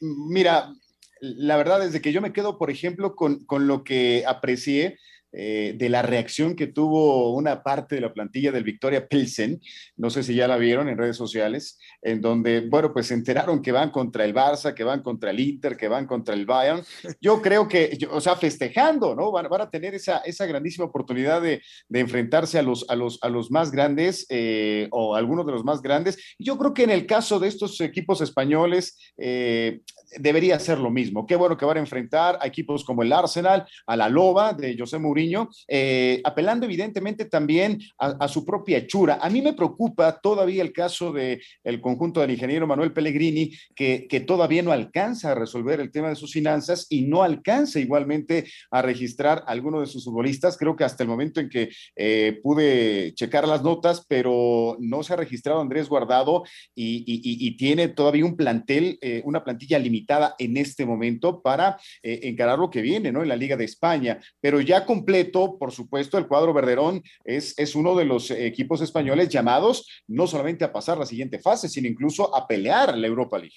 [0.00, 0.72] mira,
[1.20, 4.98] la verdad es que yo me quedo, por ejemplo, con, con lo que aprecié
[5.32, 9.60] eh, de la reacción que tuvo una parte de la plantilla del Victoria Pilsen,
[9.96, 13.62] no sé si ya la vieron en redes sociales, en donde, bueno, pues se enteraron
[13.62, 16.82] que van contra el Barça, que van contra el Inter, que van contra el Bayern.
[17.20, 19.30] Yo creo que, o sea, festejando, ¿no?
[19.30, 23.18] Van, van a tener esa, esa grandísima oportunidad de, de, enfrentarse a los, a los,
[23.22, 26.18] a los más grandes eh, o algunos de los más grandes.
[26.38, 29.80] Yo creo que en el caso de estos equipos españoles, eh,
[30.18, 31.26] debería ser lo mismo.
[31.26, 34.76] Qué bueno que van a enfrentar a equipos como el Arsenal, a la Loba de
[34.76, 35.19] José Mourinho,
[35.68, 39.18] eh, apelando evidentemente también a, su propia hechura.
[39.20, 44.06] A mí me preocupa todavía el caso del el conjunto del ingeniero Manuel Pellegrini, que,
[44.08, 48.46] que, todavía no alcanza a resolver el tema de sus finanzas y no alcanza igualmente
[48.70, 50.56] a registrar a alguno de sus futbolistas.
[50.56, 55.12] Creo que hasta el momento en que eh, pude checar las notas, pero no se
[55.12, 60.86] ha registrado Andrés Guardado y, tiene todavía un plantel, eh, una plantilla limitada en este
[60.86, 63.22] momento para eh, encarar lo que viene, ¿no?
[63.22, 64.20] En la Liga de España.
[64.40, 69.28] Pero ya completo, por supuesto, el cuadro Verderón es, es uno de los equipos españoles
[69.28, 73.56] llamados no solamente a pasar la siguiente fase, sino incluso a pelear la Europa League.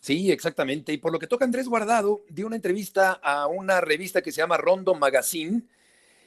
[0.00, 0.92] Sí, exactamente.
[0.92, 4.42] Y por lo que toca Andrés Guardado, dio una entrevista a una revista que se
[4.42, 5.62] llama Rondo Magazine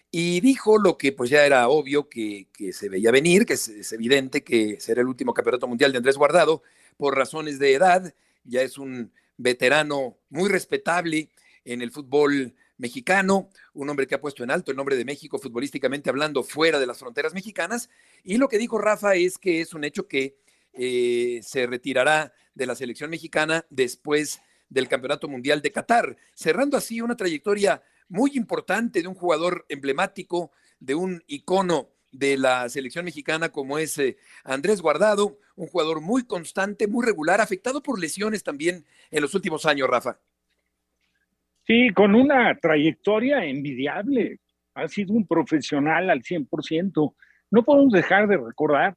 [0.09, 3.67] y dijo lo que pues ya era obvio que, que se veía venir, que es,
[3.67, 6.63] es, evidente que será el último campeonato mundial de Andrés Guardado
[6.97, 11.29] por razones de edad ya es un veterano muy respetable
[11.65, 15.39] en el fútbol mexicano, un hombre que ha puesto en alto el nombre de México
[15.39, 17.89] futbolísticamente hablando fuera de las fronteras mexicanas.
[18.23, 20.37] Y lo que dijo Rafa es que es un hecho que
[20.73, 27.01] eh, se retirará de la selección mexicana después del Campeonato Mundial de Qatar, cerrando así
[27.01, 33.49] una trayectoria muy importante de un jugador emblemático, de un icono de la selección mexicana
[33.49, 38.85] como es eh, Andrés Guardado, un jugador muy constante, muy regular, afectado por lesiones también
[39.11, 40.19] en los últimos años, Rafa.
[41.67, 44.39] Sí, con una trayectoria envidiable.
[44.75, 47.15] Ha sido un profesional al 100%.
[47.51, 48.95] No podemos dejar de recordar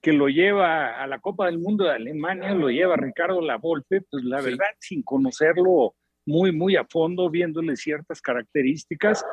[0.00, 4.24] que lo lleva a la Copa del Mundo de Alemania, lo lleva Ricardo Lavolpe, pues
[4.24, 5.94] la verdad, sin conocerlo
[6.24, 9.24] muy, muy a fondo, viéndole ciertas características.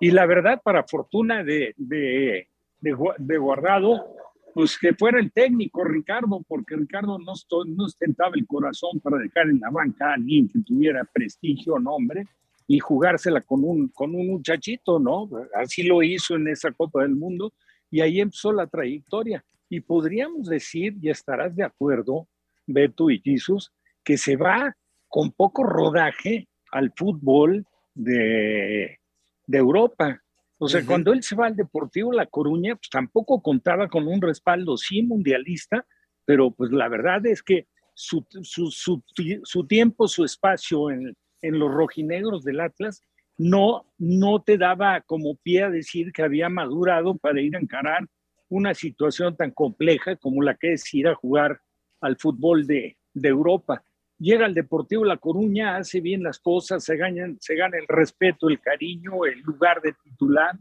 [0.00, 4.06] Y la verdad, para fortuna de, de, de, Guardado,
[4.54, 7.32] pues que fuera el técnico Ricardo, porque Ricardo no,
[7.66, 12.24] no ostentaba el corazón para dejar en la banca a alguien que tuviera prestigio, nombre,
[12.68, 15.28] y jugársela con un, con un muchachito, ¿no?
[15.54, 17.52] Así lo hizo en esa Copa del Mundo
[17.90, 19.44] y ahí empezó la trayectoria.
[19.68, 22.28] Y podríamos decir, y estarás de acuerdo,
[22.66, 23.72] Beto y Jesús,
[24.04, 24.76] que se va
[25.08, 28.98] con poco rodaje al fútbol de,
[29.46, 30.22] de Europa.
[30.58, 34.22] O sea, cuando él se va al Deportivo La Coruña, pues tampoco contaba con un
[34.22, 35.86] respaldo, sí, mundialista,
[36.24, 39.02] pero pues la verdad es que su, su, su,
[39.42, 43.02] su tiempo, su espacio en, en los rojinegros del Atlas
[43.36, 48.08] no, no te daba como pie a decir que había madurado para ir a encarar
[48.48, 51.60] una situación tan compleja como la que es ir a jugar
[52.00, 53.84] al fútbol de, de Europa.
[54.24, 58.48] Llega al Deportivo La Coruña, hace bien las cosas, se, ganan, se gana el respeto,
[58.48, 60.56] el cariño, el lugar de titular.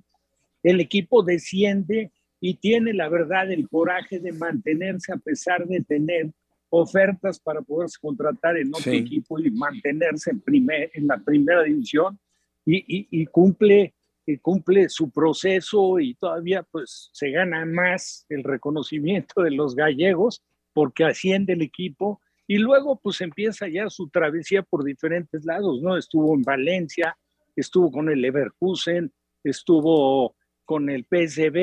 [0.61, 2.11] El equipo desciende
[2.41, 6.29] y tiene la verdad el coraje de mantenerse a pesar de tener
[6.71, 12.19] ofertas para poderse contratar en otro equipo y mantenerse en, primer, en la primera división
[12.65, 13.93] y, y, cumple,
[14.25, 20.43] y cumple su proceso y todavía pues se gana más el reconocimiento de los gallegos
[20.73, 22.19] porque asciende el equipo
[22.53, 25.97] y luego pues empieza ya su travesía por diferentes lados, ¿no?
[25.97, 27.17] Estuvo en Valencia,
[27.55, 29.11] estuvo con el Leverkusen,
[29.43, 31.57] estuvo con el PSV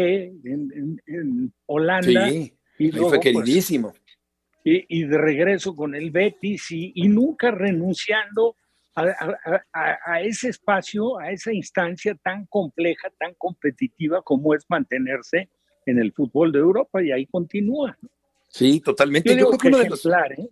[0.44, 2.28] en, en, Holanda.
[2.28, 3.94] Sí, y luego, fue pues, queridísimo
[4.64, 8.56] y, de regreso con el Betis y, nunca renunciando
[8.96, 15.50] a, ese espacio, a esa instancia tan compleja, tan competitiva como es mantenerse
[15.86, 17.96] en el fútbol de Europa y ahí continúa.
[18.48, 19.30] Sí, totalmente.
[19.36, 20.04] Yo, creo que uno de los...
[20.04, 20.50] ¿eh?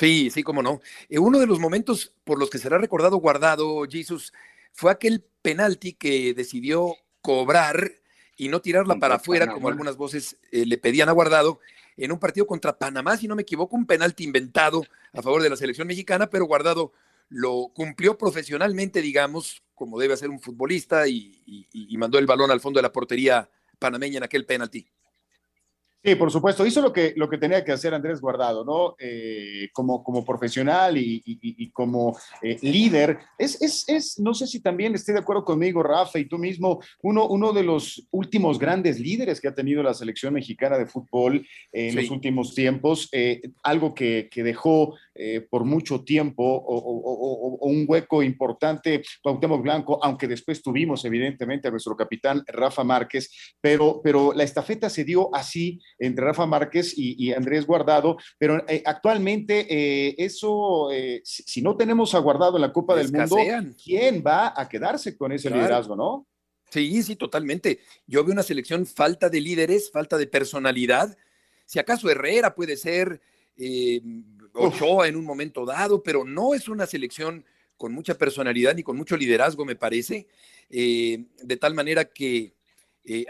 [0.00, 0.80] Sí, sí, cómo no.
[1.10, 4.32] Eh, uno de los momentos por los que será recordado guardado, Jesus,
[4.72, 7.92] fue aquel penalti que decidió cobrar
[8.34, 11.60] y no tirarla para afuera, como algunas voces eh, le pedían a guardado,
[11.98, 15.50] en un partido contra Panamá, si no me equivoco, un penalti inventado a favor de
[15.50, 16.94] la selección mexicana, pero Guardado
[17.28, 22.62] lo cumplió profesionalmente, digamos, como debe hacer un futbolista, y, y mandó el balón al
[22.62, 24.88] fondo de la portería panameña en aquel penalti.
[26.02, 26.64] Sí, por supuesto.
[26.64, 28.94] Hizo lo que, lo que tenía que hacer Andrés Guardado, ¿no?
[28.98, 33.18] Eh, como, como profesional y, como eh, líder.
[33.36, 36.80] Es, es, es, no sé si también esté de acuerdo conmigo, Rafa, y tú mismo,
[37.02, 41.46] uno, uno de los últimos grandes líderes que ha tenido la selección mexicana de fútbol
[41.70, 43.08] en los últimos tiempos.
[43.12, 44.96] Eh, algo que, que dejó
[45.50, 51.96] por mucho tiempo o, un hueco importante, Cuauhtémoc Blanco, aunque después tuvimos evidentemente a nuestro
[51.96, 53.30] capitán Rafa Márquez,
[53.60, 58.82] pero, pero la estafeta se dio así entre Rafa Márquez y, Andrés Guardado, pero eh,
[58.84, 63.36] actualmente eh, eso, eh, si, no tenemos a Guardado en la Copa del Mundo,
[63.82, 66.26] ¿quién va a quedarse con ese liderazgo, no?
[66.70, 67.80] Sí, sí, totalmente.
[68.06, 71.16] Yo veo una selección falta de líderes, falta de personalidad.
[71.66, 73.20] Si acaso Herrera puede ser
[74.60, 77.44] Ochoa en un momento dado, pero no es una selección
[77.76, 80.26] con mucha personalidad ni con mucho liderazgo, me parece.
[80.68, 82.52] de tal manera que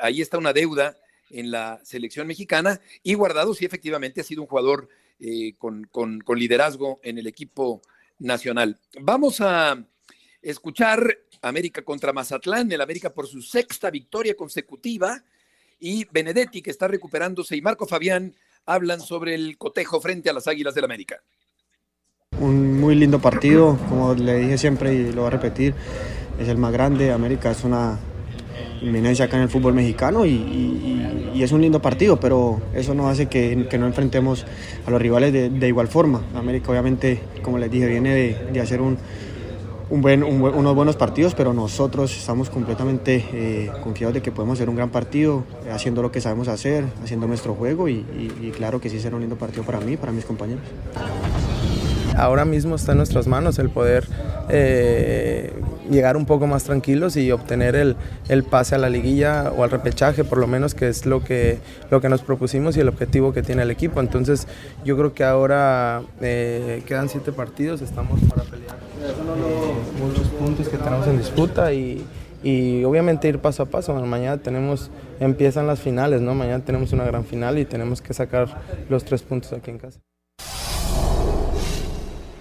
[0.01, 0.97] ahí está una deuda
[1.31, 5.89] en la selección mexicana y Guardado sí efectivamente ha sido un jugador eh, con,
[6.35, 7.83] liderazgo en el equipo
[8.19, 8.79] nacional.
[9.01, 9.83] Vamos a
[10.43, 15.23] escuchar América contra Mazatlán, el América por su sexta victoria consecutiva
[15.79, 18.35] y Benedetti que está recuperándose y Marco Fabián
[18.67, 21.23] hablan sobre el cotejo frente a las Águilas del América.
[22.39, 25.75] Un muy lindo partido, como le dije siempre y lo voy a repetir,
[26.39, 27.13] es el más grande.
[27.13, 27.99] América es una,
[28.83, 30.97] inminencia acá en el fútbol mexicano y,
[31.41, 34.45] es un lindo partido, pero eso no hace que, no enfrentemos
[34.87, 36.21] a los rivales de, igual forma.
[36.35, 38.15] América obviamente, como les dije, viene
[38.53, 38.99] de, hacer un,
[39.91, 44.91] unos buenos partidos, pero nosotros estamos completamente eh, confiados de que podemos hacer un gran
[44.91, 48.05] partido, haciendo lo que sabemos hacer, haciendo nuestro juego y,
[48.57, 50.63] claro que sí será un lindo partido para mí, para mis compañeros.
[52.17, 54.07] Ahora mismo está en nuestras manos el poder
[54.49, 55.53] eh,
[55.91, 57.97] llegar un poco más tranquilos y obtener el,
[58.29, 61.59] el, pase a la liguilla o al repechaje, por lo menos, que es lo que,
[61.91, 64.01] lo que nos propusimos y el objetivo que tiene el equipo.
[64.01, 64.47] Entonces,
[64.85, 68.90] yo creo que ahora eh, quedan siete partidos, estamos para pelear eh,
[69.99, 72.05] muchos puntos que tenemos en disputa y,
[72.43, 73.95] y obviamente ir paso a paso.
[73.95, 76.35] mañana tenemos, empiezan las finales, ¿no?
[76.35, 80.01] Mañana tenemos una gran final y tenemos que sacar los tres puntos aquí en casa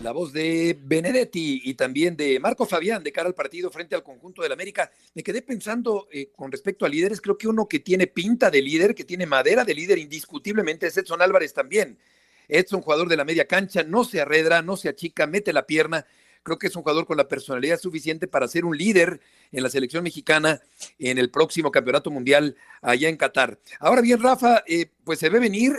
[0.10, 4.02] la voz de Benedetti y también de Marco Fabián de cara al partido frente al
[4.02, 4.90] conjunto del América.
[5.14, 8.62] Me quedé pensando eh, con respecto a líderes, creo que uno que tiene pinta de
[8.62, 12.00] líder, que tiene madera de líder indiscutiblemente es Edson Álvarez también.
[12.48, 16.06] Edson, jugador de la media cancha, no se arredra, no se achica, mete la pierna,
[16.44, 19.20] creo que es un jugador con la personalidad suficiente para ser un líder
[19.52, 20.60] en la selección mexicana
[20.98, 23.60] en el próximo campeonato mundial allá en Qatar.
[23.80, 25.74] Ahora bien, Rafa, eh, pues se ve venir,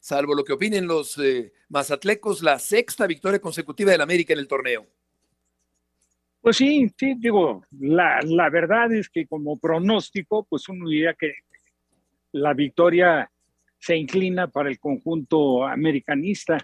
[0.00, 4.48] salvo lo que opinen los eh, mazatlecos, la sexta victoria consecutiva del América en el
[4.48, 4.86] torneo.
[6.40, 11.32] Pues sí, sí, digo, la, la verdad es que como pronóstico, pues uno diría que
[12.32, 13.30] la victoria
[13.78, 16.58] se inclina para el conjunto americanista.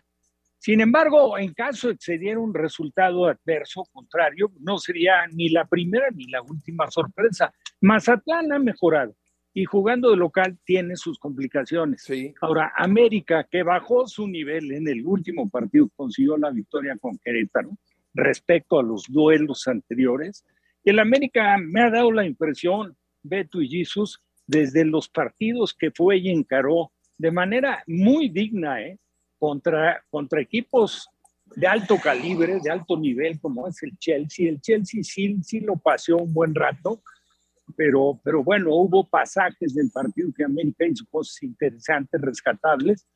[0.61, 5.49] Sin embargo, en caso de que se diera un resultado adverso, contrario, no sería ni
[5.49, 7.51] la primera ni la última sorpresa.
[7.81, 9.17] Mazatlán ha mejorado
[9.55, 12.07] y jugando de local tiene sus complicaciones.
[12.43, 17.71] Ahora, América, que bajó su nivel en el último partido, consiguió la victoria con Querétaro
[18.13, 20.45] respecto a los duelos anteriores.
[20.85, 26.19] El América me ha dado la impresión, Beto y Jesus, desde los partidos que fue
[26.19, 28.99] y encaró de manera muy digna, ¿eh?
[29.41, 31.09] Contra, contra equipos
[31.57, 34.49] de alto calibre, de alto nivel, como es el Chelsea.
[34.49, 37.03] El Chelsea sí, sí lo paseó un buen rato,
[37.77, 43.07] pero, pero bueno, hubo pasajes del partido que América hizo cosas interesantes, rescatables,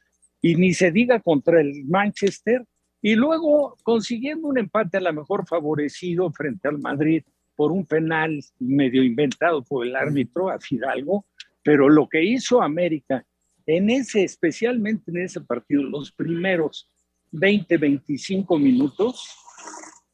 [0.40, 2.64] y ni se diga contra el Manchester,
[3.00, 7.22] y luego consiguiendo un empate a lo mejor favorecido frente al Madrid
[7.54, 11.26] por un penal medio inventado por el árbitro a Fidalgo,
[11.62, 13.24] pero lo que hizo América
[13.66, 16.88] en ese, especialmente en ese partido, los primeros
[17.32, 19.28] 20, 25 minutos,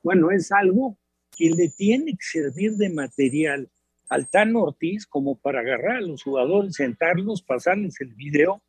[0.02, 0.96] bueno, es algo
[1.36, 3.68] que le tiene que servir de material
[4.08, 8.62] al Tan Ortiz como para agarrar a los jugadores, sentarlos, pasarles el video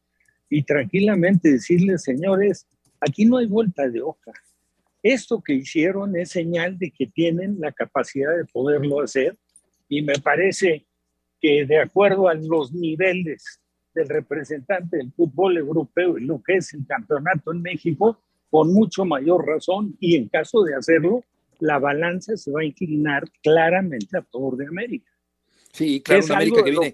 [0.49, 2.67] y tranquilamente decirles, señores,
[2.99, 4.31] aquí no hay vuelta de hoja.
[5.01, 9.35] Esto que hicieron es señal de que tienen la capacidad de poderlo hacer
[9.89, 10.85] y me parece
[11.39, 13.60] que de acuerdo a los niveles
[13.93, 18.19] del representante del fútbol europeo y lo que es el campeonato en México,
[18.49, 21.23] con mucho mayor razón, y en caso de hacerlo,
[21.59, 25.09] la balanza se va a inclinar claramente a favor de América.
[25.71, 26.93] Sí, claro, es América que viene.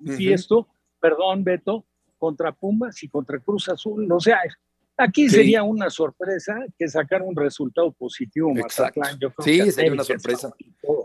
[0.00, 0.66] manifiesto,
[1.00, 1.84] perdón, Beto,
[2.18, 4.10] contra Pumas y contra Cruz Azul.
[4.10, 4.40] O sea,
[4.96, 8.50] aquí sería una sorpresa que sacar un resultado positivo.
[8.56, 9.00] Exacto.
[9.40, 10.52] sí, sería una sorpresa.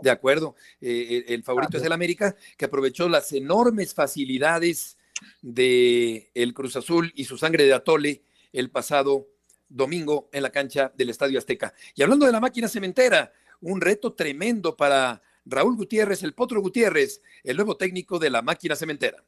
[0.02, 0.56] De acuerdo.
[0.80, 4.96] Eh, el favorito es el América, que aprovechó las enormes facilidades
[5.42, 9.28] de el Cruz Azul y su sangre de atole el pasado
[9.68, 11.72] domingo en la cancha del Estadio Azteca.
[11.94, 17.22] Y hablando de la máquina cementera, un reto tremendo para Raúl Gutiérrez, el Potro Gutiérrez,
[17.44, 19.24] el nuevo técnico de la máquina cementera.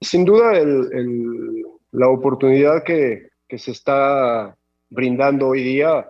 [0.00, 0.52] Sin duda,
[1.92, 4.56] la oportunidad que, se está
[4.90, 6.08] brindando hoy día,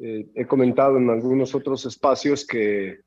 [0.00, 3.00] eh, he comentado en algunos otros espacios que,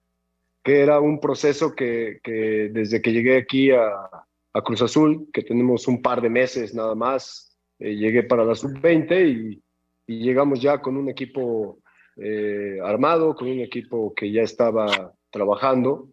[0.63, 5.41] que era un proceso que, que desde que llegué aquí a, a Cruz Azul, que
[5.41, 7.57] tenemos un par de meses nada más.
[7.79, 9.63] Eh, llegué para la sub-20 y,
[10.05, 11.79] llegamos ya con un equipo
[12.17, 16.09] eh, armado, con un equipo que ya estaba trabajando.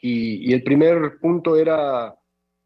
[0.00, 2.14] Y, el primer punto era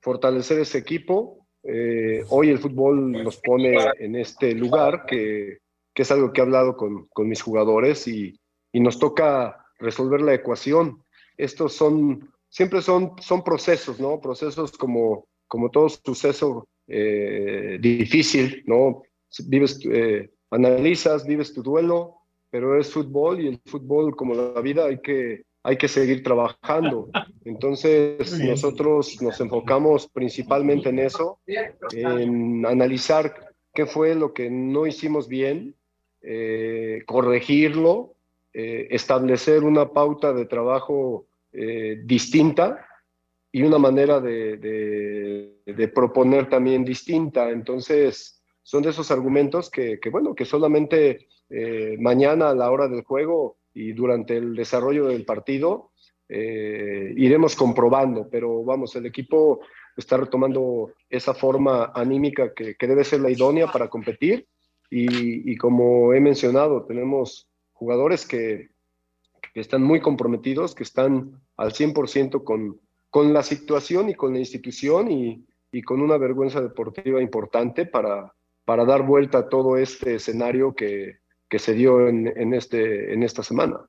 [0.00, 1.48] fortalecer ese equipo.
[1.64, 5.58] Eh, hoy el fútbol nos pone en este lugar, que,
[5.92, 8.38] que es algo que he hablado con, con mis jugadores y,
[8.72, 11.02] y nos toca resolver la ecuación.
[11.36, 14.20] Estos son siempre son, son procesos, ¿no?
[14.20, 19.02] Procesos como, como todo suceso eh, difícil, ¿no?
[19.46, 22.18] Vives, eh, analizas, vives tu duelo,
[22.50, 27.10] pero es fútbol y el fútbol, como la vida, hay que, hay que seguir trabajando.
[27.44, 31.40] Entonces, nosotros nos enfocamos principalmente en eso,
[31.92, 33.34] en analizar
[33.74, 35.74] qué fue lo que no hicimos bien,
[36.22, 38.14] eh, corregirlo,
[38.52, 41.26] establecer una pauta de trabajo
[41.58, 42.86] eh, distinta
[43.50, 47.48] y una manera de, proponer también distinta.
[47.50, 53.04] Entonces, son de esos argumentos que, bueno, que solamente eh, mañana a la hora del
[53.04, 55.92] juego y durante el desarrollo del partido
[56.28, 59.60] eh, iremos comprobando, pero vamos, el equipo
[59.96, 64.46] está retomando esa forma anímica que, debe ser la idónea para competir
[64.90, 68.75] y, y como he mencionado, tenemos jugadores que,
[69.56, 72.78] que están muy comprometidos, que están al 100% con,
[73.08, 78.34] con la situación y con la institución y, y, con una vergüenza deportiva importante para,
[78.66, 83.22] para dar vuelta a todo este escenario que, que se dio en, en, este, en
[83.22, 83.80] esta semana.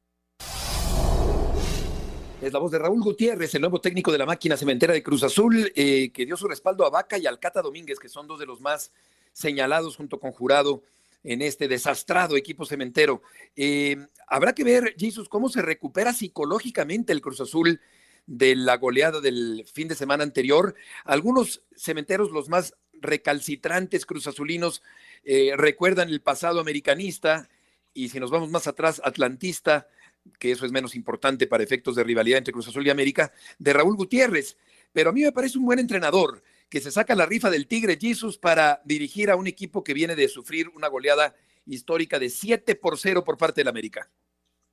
[2.41, 5.24] Es la voz de Raúl Gutiérrez, el nuevo técnico de la máquina cementera de Cruz
[5.24, 8.39] Azul, eh, que dio su respaldo a Vaca y al Cata Domínguez, que son dos
[8.39, 8.93] de los más
[9.34, 10.82] señalados junto con Jurado
[11.24, 13.22] en este desastrado equipo cementero.
[13.55, 13.97] Eh,
[14.28, 17.82] habrá que ver, Jesús, cómo se recupera psicológicamente el Cruz Azul
[18.26, 20.76] de la goleada del fin de semana anterior.
[21.05, 24.84] Algunos cementeros, los más recalcitrantes cruzazulinos,
[25.24, 27.49] eh, recuerdan el pasado americanista
[27.93, 29.88] y si nos vamos más atrás, atlantista,
[30.39, 33.74] que eso es menos importante para efectos de rivalidad entre Cruz Azul y América, de
[33.74, 34.57] Raúl Gutiérrez.
[34.93, 37.97] Pero a mí me parece un buen entrenador que se saca la rifa del Tigre
[37.99, 41.34] Jesus para dirigir a un equipo que viene de sufrir una goleada
[41.65, 44.09] histórica de 7 por 0 por parte del América.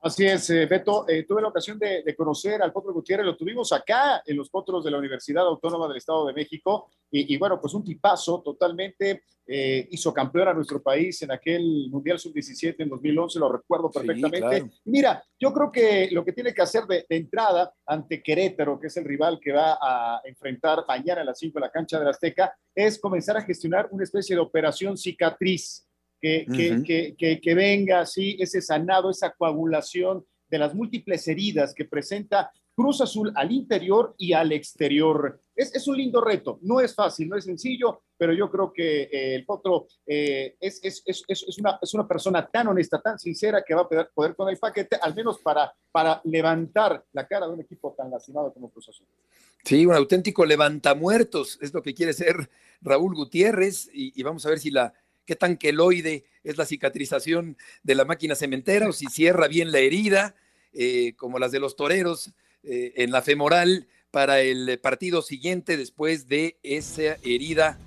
[0.01, 1.07] Así es, eh, Beto.
[1.09, 4.83] Eh, tuve la ocasión de, conocer al Potro Gutiérrez, lo tuvimos acá en los Potros
[4.83, 6.91] de la Universidad Autónoma del Estado de México.
[7.11, 9.23] Y, bueno, pues un tipazo totalmente.
[9.47, 14.71] Eh, hizo campeón a nuestro país en aquel Mundial Sub-17 en 2011, lo recuerdo perfectamente.
[14.85, 18.97] Mira, yo creo que lo que tiene que hacer de, entrada ante Querétaro, que es
[18.97, 22.11] el rival que va a enfrentar mañana a las 5 en la cancha de la
[22.11, 25.87] Azteca, es comenzar a gestionar una especie de operación cicatriz
[26.19, 33.01] que, que, venga así ese sanado, esa coagulación de las múltiples heridas que presenta Cruz
[33.01, 35.41] Azul al interior y al exterior.
[35.55, 39.35] Es, un lindo reto, no es fácil, no es sencillo, pero yo creo que eh,
[39.35, 43.83] el Potro eh, es, es, una, es una persona tan honesta, tan sincera que va
[43.83, 47.61] a poder, poder con el paquete, al menos para, para levantar la cara de un
[47.61, 49.07] equipo tan lastimado como Cruz Azul.
[49.63, 52.49] Sí, un auténtico levantamuertos es lo que quiere ser
[52.81, 54.93] Raúl Gutiérrez y vamos a ver si la,
[55.25, 59.79] qué tan queloide es la cicatrización de la máquina cementera o si cierra bien la
[59.79, 60.35] herida,
[60.73, 62.33] eh, como las de los toreros
[62.67, 67.77] eh, en la femoral para el partido siguiente después de esa herida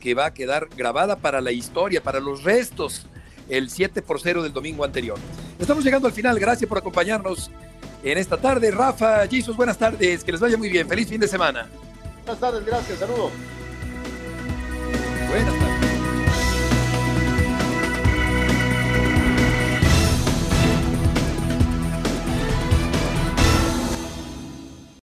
[0.00, 3.06] que va a quedar grabada para la historia, para los restos,
[3.48, 5.18] el 7 por 0 del domingo anterior.
[5.58, 7.50] Estamos llegando al final, gracias por acompañarnos
[8.02, 8.70] en esta tarde.
[8.70, 11.68] Rafa, Jesus, buenas tardes, que les vaya muy bien, feliz fin de semana.
[12.24, 13.32] Buenas tardes, gracias, saludos.
[15.28, 15.83] Buenas tardes.